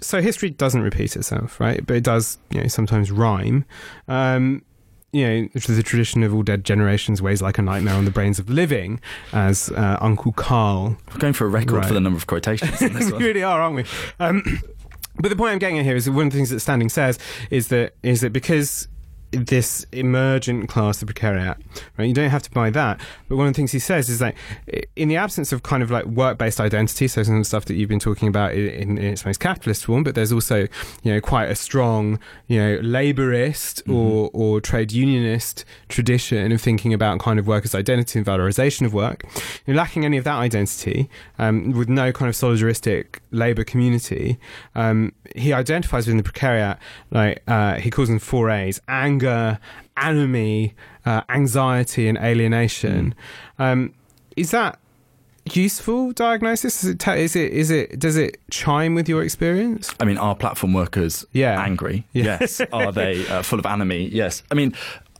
[0.00, 1.84] so history doesn't repeat itself, right?
[1.86, 3.64] But it does, you know, sometimes rhyme.
[4.08, 4.62] Um,
[5.12, 8.38] you know, the tradition of all dead generations weighs like a nightmare on the brains
[8.38, 9.00] of the living,
[9.32, 10.98] as uh, Uncle Carl.
[11.12, 11.86] We're going for a record right.
[11.86, 12.80] for the number of quotations.
[13.12, 13.84] we really are, aren't we?
[14.20, 14.42] Um,
[15.18, 16.90] but the point I'm getting at here is that one of the things that Standing
[16.90, 17.18] says
[17.50, 18.88] is that is that because
[19.32, 21.56] this emergent class, the precariat,
[21.98, 22.06] right?
[22.06, 23.00] You don't have to buy that.
[23.28, 24.34] But one of the things he says is that
[24.94, 27.74] in the absence of kind of like work-based identity, so some of the stuff that
[27.74, 30.66] you've been talking about in, in its most capitalist form, but there's also,
[31.02, 33.94] you know, quite a strong, you know, laborist mm-hmm.
[33.94, 38.94] or, or trade unionist tradition of thinking about kind of workers' identity and valorization of
[38.94, 39.24] work.
[39.66, 44.38] You're lacking any of that identity, um, with no kind of solidaristic labor community,
[44.74, 46.78] um, he identifies within the precariat,
[47.10, 49.15] like, uh, he calls them four A's, anger,
[49.96, 50.72] anger,
[51.04, 53.14] uh, anxiety, and alienation.
[53.58, 53.64] Mm.
[53.64, 53.94] Um,
[54.36, 54.78] is that
[55.52, 56.84] useful diagnosis?
[56.84, 59.94] Is it, is it is it does it chime with your experience?
[60.00, 61.62] I mean, are platform workers yeah.
[61.62, 62.06] angry?
[62.12, 62.38] Yeah.
[62.40, 62.60] Yes.
[62.72, 64.08] are they uh, full of anomie?
[64.12, 64.42] Yes.
[64.50, 64.74] I mean,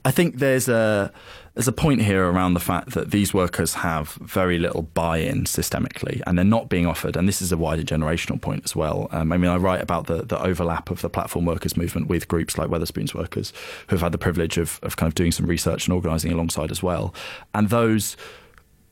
[0.04, 1.12] I think there's a
[1.56, 6.22] there's a point here around the fact that these workers have very little buy-in systemically,
[6.26, 7.16] and they're not being offered.
[7.16, 9.08] And this is a wider generational point as well.
[9.10, 12.28] Um, I mean, I write about the, the overlap of the platform workers movement with
[12.28, 13.54] groups like Wetherspoons workers,
[13.88, 16.70] who have had the privilege of, of kind of doing some research and organising alongside
[16.70, 17.14] as well.
[17.54, 18.18] And those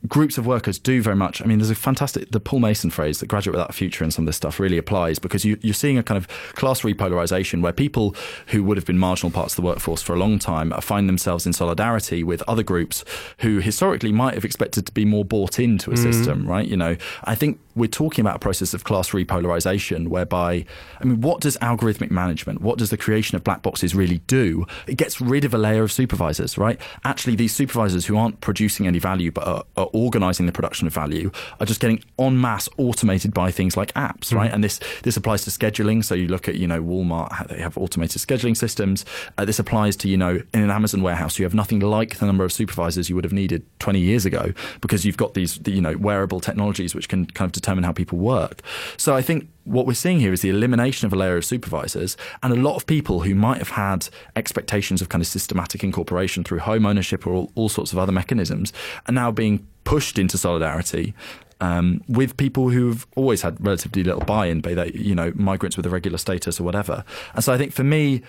[0.07, 1.41] groups of workers do very much.
[1.41, 4.13] I mean, there's a fantastic the Paul Mason phrase that graduate without a future and
[4.13, 7.61] some of this stuff really applies because you, are seeing a kind of class repolarization
[7.61, 8.15] where people
[8.47, 11.45] who would have been marginal parts of the workforce for a long time find themselves
[11.45, 13.03] in solidarity with other groups
[13.39, 15.97] who historically might have expected to be more bought into a mm.
[15.97, 16.67] system, right?
[16.67, 20.65] You know, I think we're talking about a process of class repolarization whereby,
[21.01, 24.65] I mean, what does algorithmic management, what does the creation of black boxes really do?
[24.87, 26.79] It gets rid of a layer of supervisors, right?
[27.03, 30.93] Actually, these supervisors who aren't producing any value but are, are organizing the production of
[30.93, 34.51] value are just getting en masse automated by things like apps, right?
[34.51, 34.55] Mm.
[34.55, 36.03] And this this applies to scheduling.
[36.03, 39.05] So you look at you know Walmart, they have automated scheduling systems.
[39.37, 42.25] Uh, this applies to you know in an Amazon warehouse, you have nothing like the
[42.25, 45.81] number of supervisors you would have needed 20 years ago because you've got these you
[45.81, 48.61] know wearable technologies which can kind of determine how people work.
[48.97, 52.15] So I think what we're seeing here is the elimination of a layer of supervisors
[52.41, 56.43] and a lot of people who might have had expectations of kind of systematic incorporation
[56.43, 58.71] through home ownership or all, all sorts of other mechanisms
[59.07, 61.13] are now being pushed into solidarity
[61.61, 65.85] um, with people who've always had relatively little buy-in, be they you know migrants with
[65.85, 67.03] irregular status or whatever.
[67.33, 68.21] And so I think for me,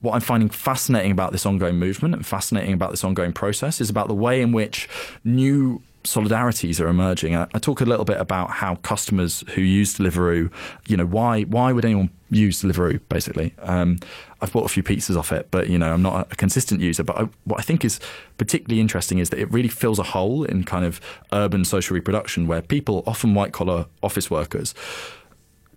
[0.00, 3.90] what I'm finding fascinating about this ongoing movement and fascinating about this ongoing process is
[3.90, 4.88] about the way in which
[5.24, 7.36] new solidarities are emerging.
[7.36, 10.50] I, I, talk a little bit about how customers who use Deliveroo,
[10.88, 13.00] you know, why why would anyone use Deliveroo?
[13.08, 13.98] Basically, um,
[14.40, 17.04] I've bought a few pizzas off it, but you know, I'm not a consistent user.
[17.04, 18.00] But I, what I think is
[18.38, 21.00] particularly interesting is that it really fills a hole in kind of
[21.32, 24.74] urban social reproduction where people, often white collar office workers,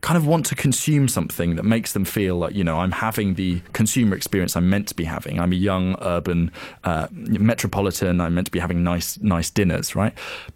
[0.03, 3.35] kind of want to consume something that makes them feel like you know I'm having
[3.35, 5.39] the consumer experience I'm meant to be having.
[5.39, 6.51] I'm a young urban
[6.83, 8.19] uh, metropolitan.
[8.19, 10.13] I'm meant to be having nice nice dinners, right?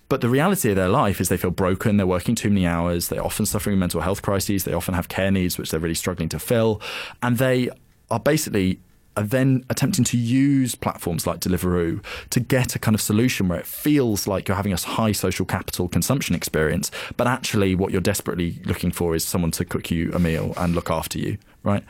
[0.10, 1.96] But the reality of their life is they feel broken.
[1.96, 3.08] They're working too many hours.
[3.08, 4.66] They're often suffering mental health crises.
[4.66, 6.82] They often have care needs which they're really struggling to fill,
[7.24, 7.70] and they
[8.12, 8.82] are basically
[9.18, 13.60] are then attempting to use platforms like Deliveroo to get a kind of solution where
[13.60, 18.00] it feels like you're having a high social capital consumption experience, but actually what you're
[18.00, 21.84] desperately looking for is someone to cook you a meal and look after you right?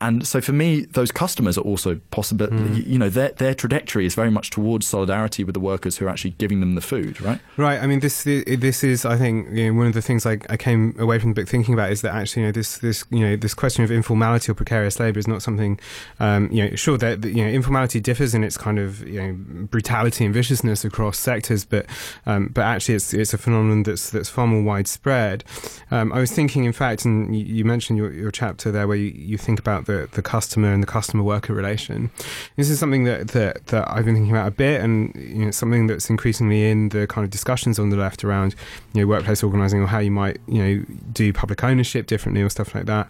[0.00, 2.46] And so for me, those customers are also possible.
[2.46, 2.86] Mm.
[2.86, 6.08] You know, their their trajectory is very much towards solidarity with the workers who are
[6.08, 7.40] actually giving them the food, right?
[7.56, 7.82] Right.
[7.82, 10.56] I mean, this this is, I think, you know, one of the things I, I
[10.56, 13.20] came away from the book thinking about is that actually, you know, this this you
[13.20, 15.78] know this question of informality or precarious labour is not something,
[16.20, 19.66] um, you know, sure that you know informality differs in its kind of you know
[19.66, 21.86] brutality and viciousness across sectors, but
[22.26, 25.44] um, but actually it's it's a phenomenon that's that's far more widespread.
[25.90, 28.96] Um, I was thinking, in fact, and you, you mentioned your, your chapter there where
[28.96, 32.10] you, you think about the, the customer and the customer worker relation.
[32.56, 35.50] This is something that, that, that I've been thinking about a bit, and you know,
[35.50, 38.54] something that's increasingly in the kind of discussions on the left around
[38.92, 42.48] you know workplace organising or how you might you know do public ownership differently or
[42.48, 43.08] stuff like that.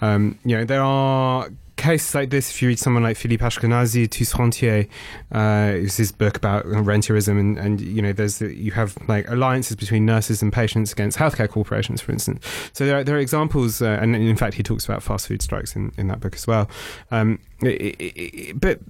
[0.00, 1.48] Um, you know, there are
[1.86, 4.86] cases like this, if you read someone like Philippe Askenazy, Tous Rentiers,
[5.30, 10.04] uh, his book about rentierism, and, and you know, there's you have like alliances between
[10.04, 12.44] nurses and patients against healthcare corporations, for instance.
[12.72, 15.42] So there are, there are examples, uh, and in fact, he talks about fast food
[15.42, 16.68] strikes in, in that book as well.
[17.10, 18.80] Um, it, it, it, but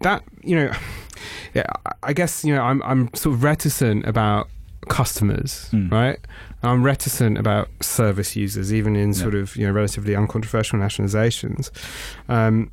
[0.00, 0.72] that you know,
[1.54, 1.66] yeah,
[2.02, 4.48] I guess you know, I'm I'm sort of reticent about
[4.88, 5.90] customers, mm.
[5.90, 6.18] right?
[6.62, 11.70] I'm reticent about service users, even in sort of you know relatively uncontroversial nationalizations.
[12.28, 12.70] Um,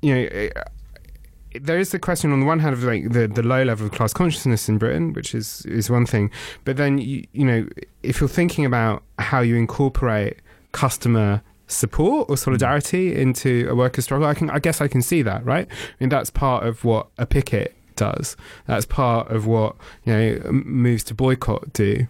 [0.00, 0.20] you know.
[0.20, 0.56] It,
[1.60, 3.92] there is the question on the one hand of like the, the low level of
[3.92, 6.30] class consciousness in Britain, which is is one thing,
[6.64, 7.68] but then you, you know
[8.02, 10.38] if you're thinking about how you incorporate
[10.72, 12.38] customer support or mm.
[12.38, 15.68] solidarity into a worker struggle, I can I guess I can see that, right?
[15.68, 18.36] I mean that's part of what a picket does.
[18.66, 22.06] That's part of what you know moves to boycott do.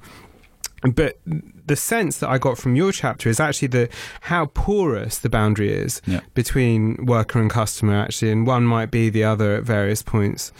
[0.83, 3.89] But the sense that I got from your chapter is actually the
[4.23, 6.21] how porous the boundary is yeah.
[6.35, 7.95] between worker and customer.
[7.95, 10.53] Actually, and one might be the other at various points.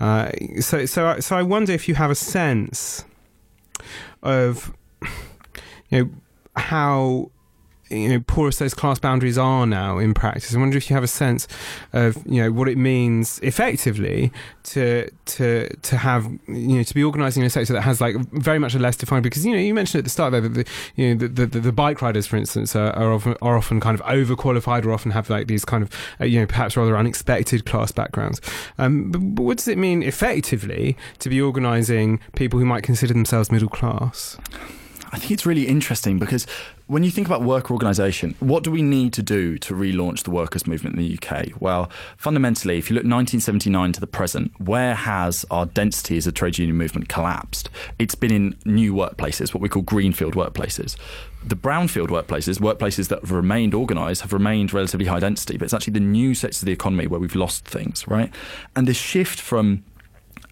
[0.00, 3.04] Uh, so, so, so I wonder if you have a sense
[4.22, 4.72] of
[5.90, 6.10] you know
[6.56, 7.30] how
[7.90, 10.54] you know porous those class boundaries are now in practice.
[10.54, 11.48] I wonder if you have a sense
[11.92, 14.32] of you know what it means effectively
[14.64, 18.16] to to to have you know to be organising in a sector that has like
[18.32, 20.50] very much a less defined because you know you mentioned at the start there that
[20.50, 20.64] the
[20.96, 23.98] you know the, the, the bike riders for instance are, are, often are often kind
[23.98, 27.64] of overqualified or often have like these kind of uh, you know perhaps rather unexpected
[27.64, 28.40] class backgrounds.
[28.78, 33.14] Um, but, but what does it mean effectively to be organising people who might consider
[33.14, 34.36] themselves middle class?
[35.10, 36.46] I think it's really interesting because
[36.86, 40.30] when you think about worker organisation, what do we need to do to relaunch the
[40.30, 41.60] workers' movement in the UK?
[41.60, 46.32] Well, fundamentally, if you look 1979 to the present, where has our density as a
[46.32, 47.70] trade union movement collapsed?
[47.98, 50.96] It's been in new workplaces, what we call greenfield workplaces.
[51.44, 55.74] The brownfield workplaces, workplaces that have remained organised, have remained relatively high density, but it's
[55.74, 58.30] actually the new sectors of the economy where we've lost things, right?
[58.76, 59.84] And this shift from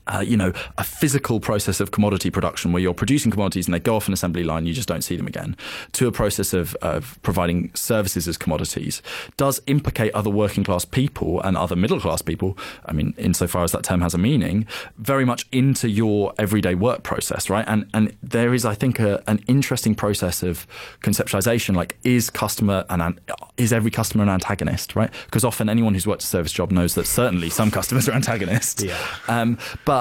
[0.08, 3.80] uh, you know, a physical process of commodity production where you're producing commodities and they
[3.80, 5.56] go off an assembly line, you just don't see them again,
[5.92, 9.02] to a process of, of providing services as commodities
[9.36, 12.56] does implicate other working class people and other middle class people.
[12.84, 17.02] I mean, insofar as that term has a meaning, very much into your everyday work
[17.02, 17.64] process, right?
[17.66, 20.66] And and there is, I think, a, an interesting process of
[21.00, 21.74] conceptualization.
[21.74, 23.20] Like, is customer and
[23.56, 25.10] is every customer an antagonist, right?
[25.24, 28.82] Because often anyone who's worked a service job knows that certainly some customers are antagonists.
[28.82, 28.98] Yeah.
[29.28, 29.95] Um, but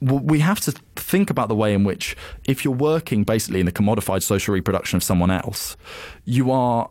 [0.00, 3.72] we have to think about the way in which, if you're working basically in the
[3.72, 5.76] commodified social reproduction of someone else,
[6.24, 6.90] you are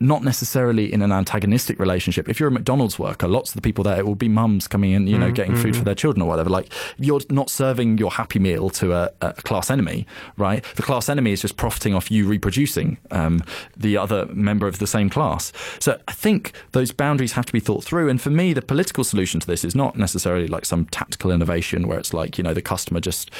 [0.00, 2.28] not necessarily in an antagonistic relationship.
[2.28, 4.92] If you're a McDonald's worker, lots of the people there, it will be mums coming
[4.92, 5.62] in, you know, mm, getting mm-hmm.
[5.62, 5.84] food for mm-hmm.
[5.86, 6.50] their children or whatever.
[6.50, 10.64] Like, you're not serving your happy meal to a, a class enemy, right?
[10.76, 13.42] The class enemy is just profiting off you reproducing um,
[13.76, 15.52] the other member of the same class.
[15.80, 18.08] So I think those boundaries have to be thought through.
[18.08, 21.88] And for me, the political solution to this is not necessarily like some tactical innovation
[21.88, 23.30] where it's like, you know, the customer just,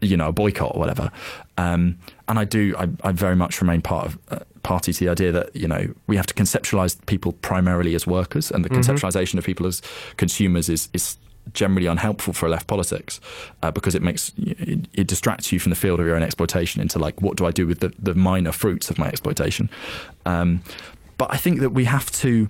[0.00, 1.10] you know, a boycott or whatever.
[1.58, 1.98] Um,
[2.28, 4.18] and I do, I, I, very much remain part of.
[4.28, 8.06] Uh, party to the idea that you know we have to conceptualize people primarily as
[8.06, 8.80] workers, and the mm-hmm.
[8.80, 9.80] conceptualization of people as
[10.16, 11.16] consumers is is
[11.52, 13.20] generally unhelpful for left politics
[13.62, 16.82] uh, because it makes it, it, distracts you from the field of your own exploitation
[16.82, 19.70] into like what do I do with the, the minor fruits of my exploitation.
[20.24, 20.60] Um,
[21.18, 22.48] but I think that we have to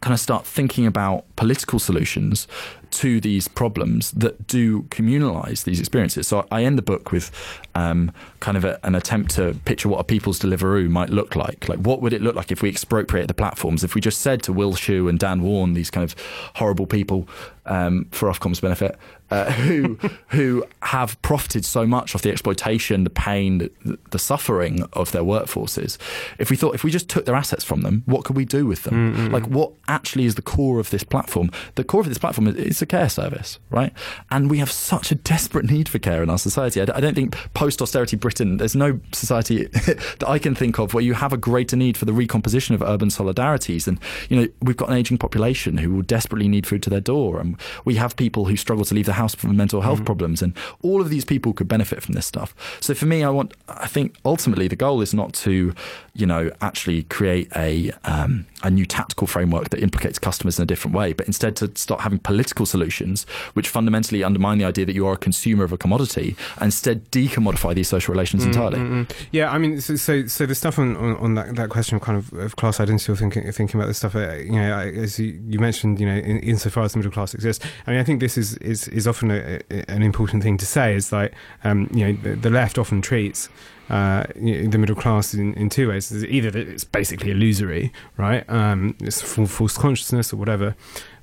[0.00, 2.46] kind of start thinking about political solutions
[2.90, 6.28] to these problems that do communalize these experiences.
[6.28, 7.30] So I end the book with
[7.74, 11.68] um, kind of a, an attempt to picture what a people's Deliveroo might look like.
[11.68, 13.84] Like, what would it look like if we expropriate the platforms?
[13.84, 16.14] If we just said to Will Shu and Dan Warren, these kind of
[16.54, 17.28] horrible people
[17.66, 18.96] um, for Ofcom's benefit,
[19.30, 19.98] uh, who
[20.28, 25.22] who have profited so much off the exploitation, the pain, the, the, suffering of their
[25.22, 25.98] workforces.
[26.38, 28.66] If we thought if we just took their assets from them, what could we do
[28.66, 29.14] with them?
[29.14, 29.34] Mm-hmm.
[29.34, 31.50] Like, what actually is the core of this platform?
[31.74, 33.92] The core of this platform is, is a care service, right?
[34.30, 36.80] And we have such a desperate need for care in our society.
[36.80, 40.94] I, I don't think post austerity Britain, there's no society that I can think of
[40.94, 43.88] where you have a greater need for the recomposition of urban solidarities.
[43.88, 43.98] And,
[44.28, 47.40] you know, we've got an aging population who will desperately need food to their door.
[47.40, 50.06] And we have people who struggle to leave the house for mental health mm-hmm.
[50.06, 50.42] problems.
[50.42, 50.52] And
[50.82, 52.54] all of these people could benefit from this stuff.
[52.80, 55.74] So for me, I want, I think ultimately the goal is not to,
[56.14, 60.66] you know, actually create a, um, a new tactical framework that implicates customers in a
[60.66, 64.94] different way, but instead to start having political solutions which fundamentally undermine the idea that
[64.94, 68.78] you are a consumer of a commodity and instead decommodify these social relations mm, entirely.
[68.78, 69.26] Mm, mm.
[69.30, 72.02] Yeah, I mean, so, so, so the stuff on, on, on, that, that question of
[72.02, 75.20] kind of, of class identity or thinking, thinking about this stuff, uh, you know, as
[75.20, 78.04] you, you, mentioned, you know, in, insofar as the middle class exists, I mean, I
[78.04, 81.32] think this is, is, is often a, a, an important thing to say is like,
[81.62, 83.48] um, you know, the, the left often treats
[83.88, 86.12] uh, the middle class in, in two ways.
[86.24, 88.48] Either it's basically illusory, right?
[88.48, 90.74] Um, it's false consciousness or whatever,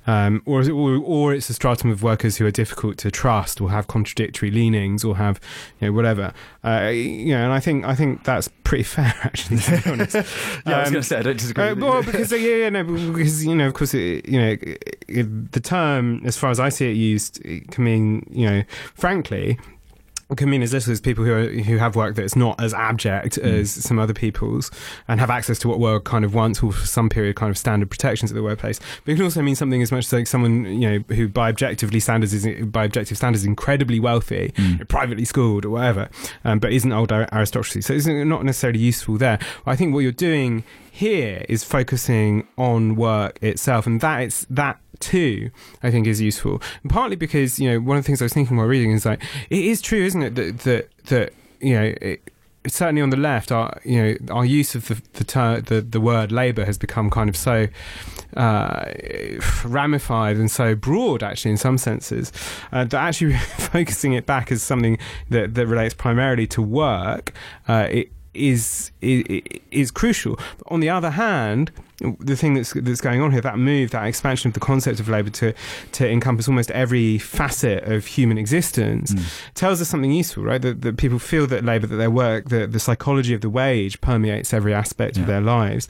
[0.06, 3.60] um, or, it, or, or it's a stratum of workers who are difficult to trust,
[3.60, 5.40] or have contradictory leanings, or have
[5.80, 6.32] you know whatever.
[6.62, 9.58] Uh, you know, and I think I think that's pretty fair actually.
[9.58, 10.20] To be honest, yeah,
[10.66, 11.64] um, I was going to say I don't disagree.
[11.64, 14.56] Uh, well, because yeah, yeah, no, because you know, of course, it, you know,
[15.08, 18.62] it, the term, as far as I see it used, it can mean you know,
[18.94, 19.58] frankly,
[20.36, 23.38] can mean as little as people who are, who have work that's not as abject
[23.38, 23.60] mm.
[23.60, 24.70] as some other people's
[25.08, 27.58] and have access to what were kind of once or for some period kind of
[27.58, 28.80] standard protections at the workplace.
[29.04, 31.48] But it can also mean something as much as like someone you know who by
[31.48, 34.88] objectively standards is by objective standards incredibly wealthy, mm.
[34.88, 36.08] privately schooled or whatever,
[36.44, 37.80] um, but isn't old aristocracy.
[37.80, 39.38] So it's not necessarily useful there.
[39.66, 44.78] I think what you're doing here is focusing on work itself, and that it's that
[45.04, 45.50] too,
[45.82, 46.60] I think is useful.
[46.82, 49.04] And partly because you know one of the things I was thinking while reading is
[49.06, 51.94] like it is true, isn't it, that that, that you know.
[52.00, 52.30] It,
[52.66, 56.00] certainly on the left, our you know our use of the the ter- the, the
[56.00, 57.68] word labour has become kind of so
[58.36, 58.90] uh,
[59.64, 62.32] ramified and so broad, actually, in some senses,
[62.72, 64.98] uh, that actually focusing it back as something
[65.30, 67.32] that, that relates primarily to work,
[67.68, 70.36] uh, it is, is is crucial.
[70.58, 74.06] But On the other hand, the thing that's that's going on here, that move, that
[74.06, 75.54] expansion of the concept of labour to
[75.92, 79.54] to encompass almost every facet of human existence, mm.
[79.54, 80.60] tells us something useful, right?
[80.60, 84.00] That, that people feel that labour, that their work, the the psychology of the wage
[84.00, 85.22] permeates every aspect yeah.
[85.22, 85.88] of their lives,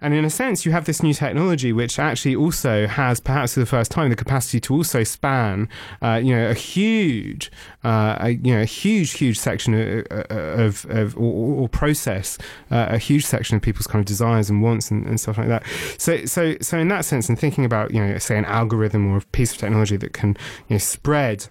[0.00, 3.60] and in a sense, you have this new technology which actually also has, perhaps for
[3.60, 5.68] the first time, the capacity to also span,
[6.02, 7.50] uh, you know, a huge,
[7.84, 12.38] uh, a, you know, a huge, huge section of, of, of or, or, process
[12.70, 15.48] uh, a huge section of people's kind of desires and wants and, and stuff like
[15.48, 15.64] that.
[15.98, 19.18] So, so, so in that sense, and thinking about, you know, say an algorithm or
[19.18, 20.30] a piece of technology that can,
[20.68, 21.48] you know, spread,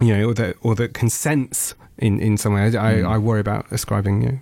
[0.00, 2.66] you know, or that or that can sense in in some way.
[2.66, 3.06] I, mm.
[3.06, 4.38] I worry about ascribing, you know,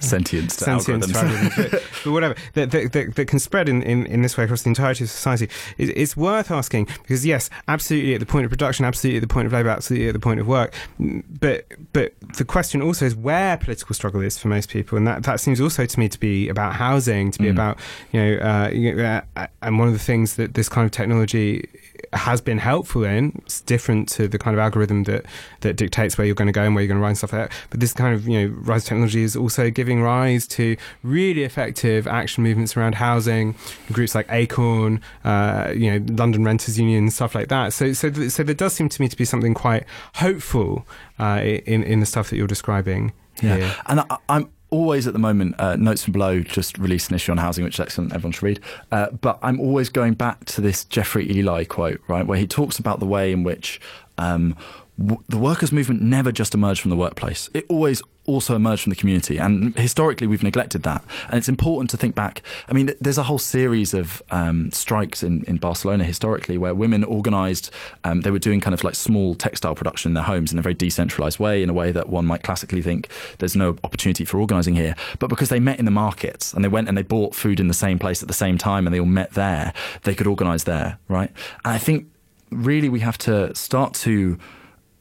[0.00, 1.54] sentience algorithms.
[1.54, 4.62] To but, whatever that, that, that, that, can spread in, in, in this way across
[4.62, 5.48] the entirety of society.
[5.76, 9.32] It, it's worth asking because yes, absolutely at the point of production, absolutely at the
[9.32, 10.74] point of labour, absolutely at the point of work.
[10.98, 15.22] But but the question also is where political struggle is for most people, and that,
[15.24, 17.52] that seems also to me to be about housing, to be mm.
[17.52, 17.78] about
[18.12, 20.90] you know, uh, you know uh, and one of the things that this kind of
[20.90, 21.68] technology
[22.12, 23.40] has been helpful in.
[23.44, 25.24] It's different to the kind of algorithm that
[25.60, 27.50] that dictates where you're going to go and where you're going to run stuff like
[27.50, 27.58] that.
[27.70, 31.44] But this kind of you know rise of technology is also giving rise to really
[31.44, 33.54] effective action movements around housing,
[33.92, 37.72] groups like Acorn, uh, you know London Renters Union, stuff like that.
[37.72, 39.84] So so th- so there does seem to me to be something quite
[40.14, 40.86] hopeful
[41.18, 43.12] uh, in in the stuff that you're describing.
[43.42, 43.76] Yeah, here.
[43.86, 47.32] and I, I'm always at the moment, uh, Notes from Below just released an issue
[47.32, 48.12] on housing, which is excellent.
[48.12, 48.60] Everyone should read.
[48.92, 52.78] Uh, but I'm always going back to this Jeffrey Eley quote, right, where he talks
[52.78, 53.80] about the way in which
[54.18, 54.56] um,
[54.98, 57.48] the workers' movement never just emerged from the workplace.
[57.54, 59.38] It always also emerged from the community.
[59.38, 61.04] And historically, we've neglected that.
[61.28, 62.42] And it's important to think back.
[62.68, 67.04] I mean, there's a whole series of um, strikes in, in Barcelona historically where women
[67.04, 67.70] organized,
[68.04, 70.62] um, they were doing kind of like small textile production in their homes in a
[70.62, 74.40] very decentralized way, in a way that one might classically think there's no opportunity for
[74.40, 74.96] organizing here.
[75.20, 77.68] But because they met in the markets and they went and they bought food in
[77.68, 79.72] the same place at the same time and they all met there,
[80.02, 81.30] they could organize there, right?
[81.64, 82.10] And I think
[82.50, 84.38] really we have to start to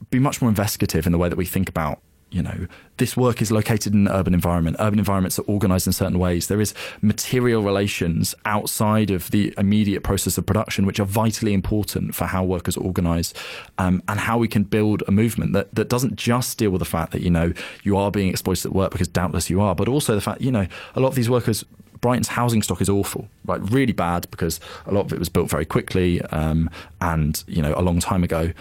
[0.10, 2.68] be much more investigative in the way that we think about you know,
[2.98, 4.76] this work is located in an urban environment.
[4.80, 6.48] Urban environments are organized in certain ways.
[6.48, 12.16] There is material relations outside of the immediate process of production, which are vitally important
[12.16, 13.34] for how workers organize
[13.78, 16.86] um, and how we can build a movement that, that doesn't just deal with the
[16.86, 19.88] fact that, you know, you are being exploited at work because doubtless you are, but
[19.88, 21.64] also the fact, you know, a lot of these workers
[22.00, 23.60] Brighton's housing stock is awful, right?
[23.72, 26.70] Really bad because a lot of it was built very quickly um,
[27.02, 28.54] and you know a long time ago,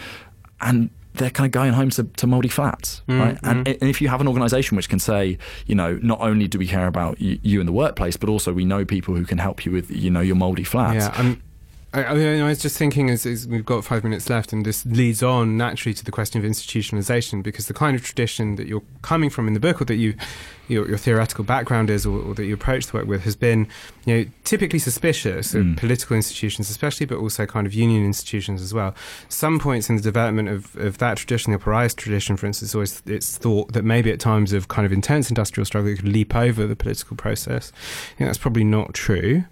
[0.59, 3.39] and they're kind of going home to, to mouldy flats, mm, right?
[3.43, 3.77] And, mm.
[3.81, 6.67] and, if you have an organisation which can say, you know, not only do we
[6.67, 9.65] care about you, you in the workplace, but also we know people who can help
[9.65, 11.05] you with, you know, your mouldy flats.
[11.05, 11.41] Yeah, I'm,
[11.93, 15.23] I, I, was just thinking as, as, we've got five minutes left, and this leads
[15.23, 19.29] on naturally to the question of institutionalization, because the kind of tradition that you're coming
[19.29, 20.15] from in the book, or that you
[20.67, 23.67] your, your theoretical background is, or, or, that you approach the work with, has been,
[24.05, 25.77] you know, typically suspicious of mm.
[25.77, 28.93] political institutions, especially, but also kind of union institutions as well.
[29.29, 33.01] Some points in the development of, of that tradition, the Operaist tradition, for instance, always
[33.05, 36.35] it's thought that maybe at times of kind of intense industrial struggle, it could leap
[36.35, 37.71] over the political process.
[38.13, 39.45] I think that's probably not true.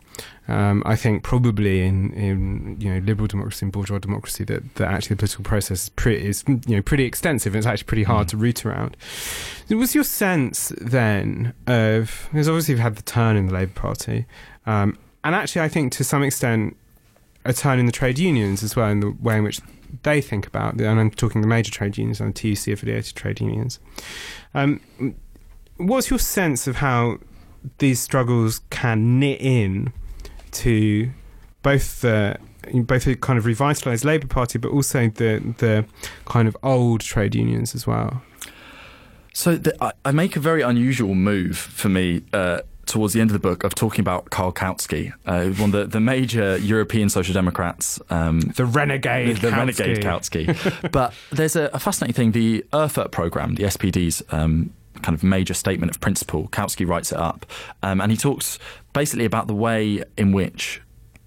[0.47, 4.91] Um, I think probably in, in you know liberal democracy and bourgeois democracy that, that
[4.91, 8.03] actually the political process is pretty, is you know pretty extensive and it's actually pretty
[8.03, 8.31] hard mm.
[8.31, 8.95] to root around.
[9.69, 14.25] Was your sense then of because obviously you've had the turn in the Labour Party,
[14.65, 16.77] um, and actually I think to some extent
[17.43, 19.61] a turn in the trade unions as well in the way in which
[20.03, 23.39] they think about and I'm talking the major trade unions and the TUC affiliated trade
[23.39, 23.79] unions.
[24.53, 24.81] Um,
[25.77, 27.19] what's your sense of how
[27.77, 29.93] these struggles can knit in
[30.55, 31.09] to
[31.61, 32.37] both the
[32.73, 35.85] both a kind of revitalised Labour Party, but also the the
[36.25, 38.21] kind of old trade unions as well.
[39.33, 42.23] So the, I, I, make a very unusual move for me.
[42.31, 45.71] Uh, towards the end of the book, of talking about Karl Kautsky, uh, one of
[45.71, 47.99] the, the major European social democrats.
[48.11, 50.91] Um, the renegade The, the renegade Kautsky.
[50.91, 52.31] but there's a, a, fascinating thing.
[52.33, 57.17] The Erfurt programme, the SPD's um, kind of major statement of principle, Kautsky writes it
[57.17, 57.45] up.
[57.81, 58.59] Um, and he talks
[58.95, 60.81] basically about the way in which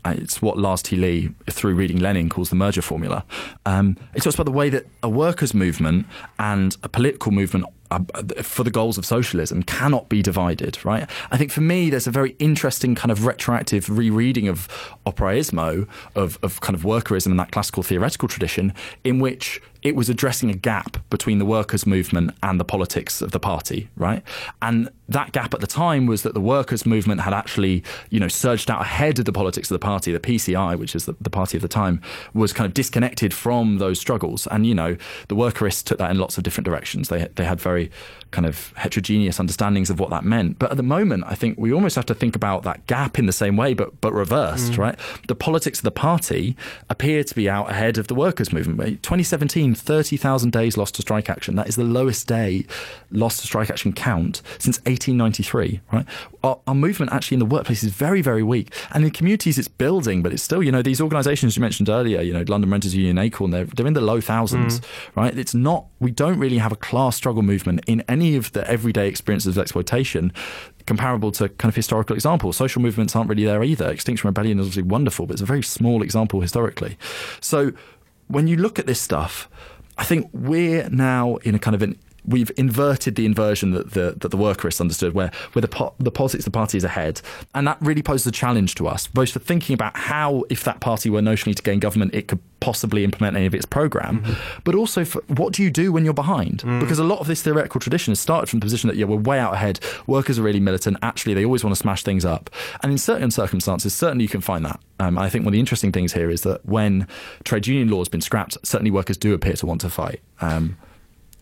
[0.05, 0.97] uh, it's what Lars T.
[0.97, 3.25] Lih, through reading Lenin, calls the merger formula.
[3.67, 6.07] Um, it talks about the way that a workers' movement
[6.39, 8.01] and a political movement uh,
[8.43, 11.09] for the goals of socialism cannot be divided, right?
[11.31, 14.69] I think for me, there's a very interesting kind of retroactive rereading of
[15.05, 18.73] operaismo, of, of kind of workerism and that classical theoretical tradition,
[19.05, 23.31] in which it was addressing a gap between the workers' movement and the politics of
[23.31, 24.23] the party, right?
[24.61, 28.29] And that gap at the time was that the workers' movement had actually, you know,
[28.29, 30.13] surged out ahead of the politics of the party.
[30.13, 32.03] The PCI, which is the, the party of the time,
[32.35, 34.47] was kind of disconnected from those struggles.
[34.49, 34.97] And, you know,
[35.29, 37.09] the workerists took that in lots of different directions.
[37.09, 37.91] They, they had very
[38.31, 40.59] kind of heterogeneous understandings of what that meant.
[40.59, 43.27] But at the moment, I think we almost have to think about that gap in
[43.27, 44.79] the same way, but, but reversed, mm.
[44.79, 44.99] right?
[45.29, 46.57] The politics of the party
[46.91, 49.03] appear to be out ahead of the workers' movement.
[49.03, 51.57] 2017, 30,000 days lost to strike action.
[51.57, 52.67] That is the lowest day
[53.11, 56.07] lost to strike action count since 1893, right?
[56.43, 58.73] Our, our, movement actually in the workplace is very, very weak.
[58.93, 62.21] And in communities, it's building, but it's still, you know, these organisations you mentioned earlier,
[62.21, 64.85] you know, London Renters Union, Acorn, they're, they're in the low thousands, mm.
[65.17, 65.37] right?
[65.37, 69.09] It's not, we don't really have a class struggle movement in any of the everyday
[69.09, 70.33] experiences of exploitation
[70.89, 72.57] comparable to kind of historical examples.
[72.57, 73.89] Social movements aren't really there either.
[73.91, 76.97] Extinction Rebellion is obviously wonderful, but it's a very small example historically.
[77.41, 77.73] So
[78.29, 79.49] when you look at this stuff,
[79.97, 81.99] I think we're now in a kind of an
[82.29, 86.11] we've inverted the inversion that the that the workerists understood, where where the po- the
[86.11, 87.21] politics of the party is ahead,
[87.55, 90.81] and that really poses a challenge to us, both for thinking about how, if that
[90.81, 94.61] party were notionally to gain government, it could possibly implement any of its program, mm-hmm.
[94.65, 96.63] but also for what do you do when you're behind?
[96.63, 96.81] Mm.
[96.81, 99.17] Because a lot of this theoretical tradition has started from the position that yeah, we're
[99.17, 99.79] way out ahead.
[100.07, 100.97] Workers are really militant.
[101.03, 102.51] Actually, they always want to smash things up,
[102.83, 104.81] and in certain circumstances, certainly you can find that.
[105.01, 107.07] Um, I think one of the interesting things here is that when
[107.45, 110.21] trade union law has been scrapped, certainly workers do appear to want to fight.
[110.41, 110.77] Um,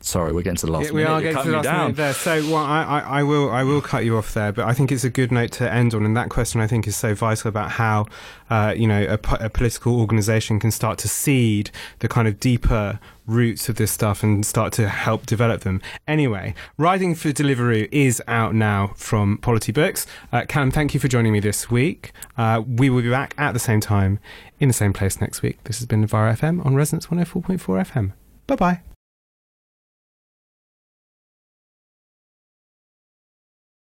[0.07, 0.87] Sorry, we're getting to the last.
[0.87, 1.13] Yeah, we minute.
[1.13, 2.15] are getting to the last minute there.
[2.15, 4.53] So, well, I, I, I, will, I will cut you off there.
[4.53, 6.87] But I think it's a good note to end on, and that question I think
[6.87, 8.07] is so vital about how,
[8.49, 13.01] uh, you know, a, a, political organisation can start to seed the kind of deeper
[13.27, 15.83] roots of this stuff and start to help develop them.
[16.07, 20.07] Anyway, Riding for Deliveroo is out now from Polity Books.
[20.33, 22.13] Uh, Callum, thank you for joining me this week.
[22.39, 24.21] Uh, we will be back at the same time
[24.61, 25.65] in the same place next week.
[25.65, 28.13] This has been Novara FM on Resonance 104.4 FM.
[28.47, 28.86] Bye bye.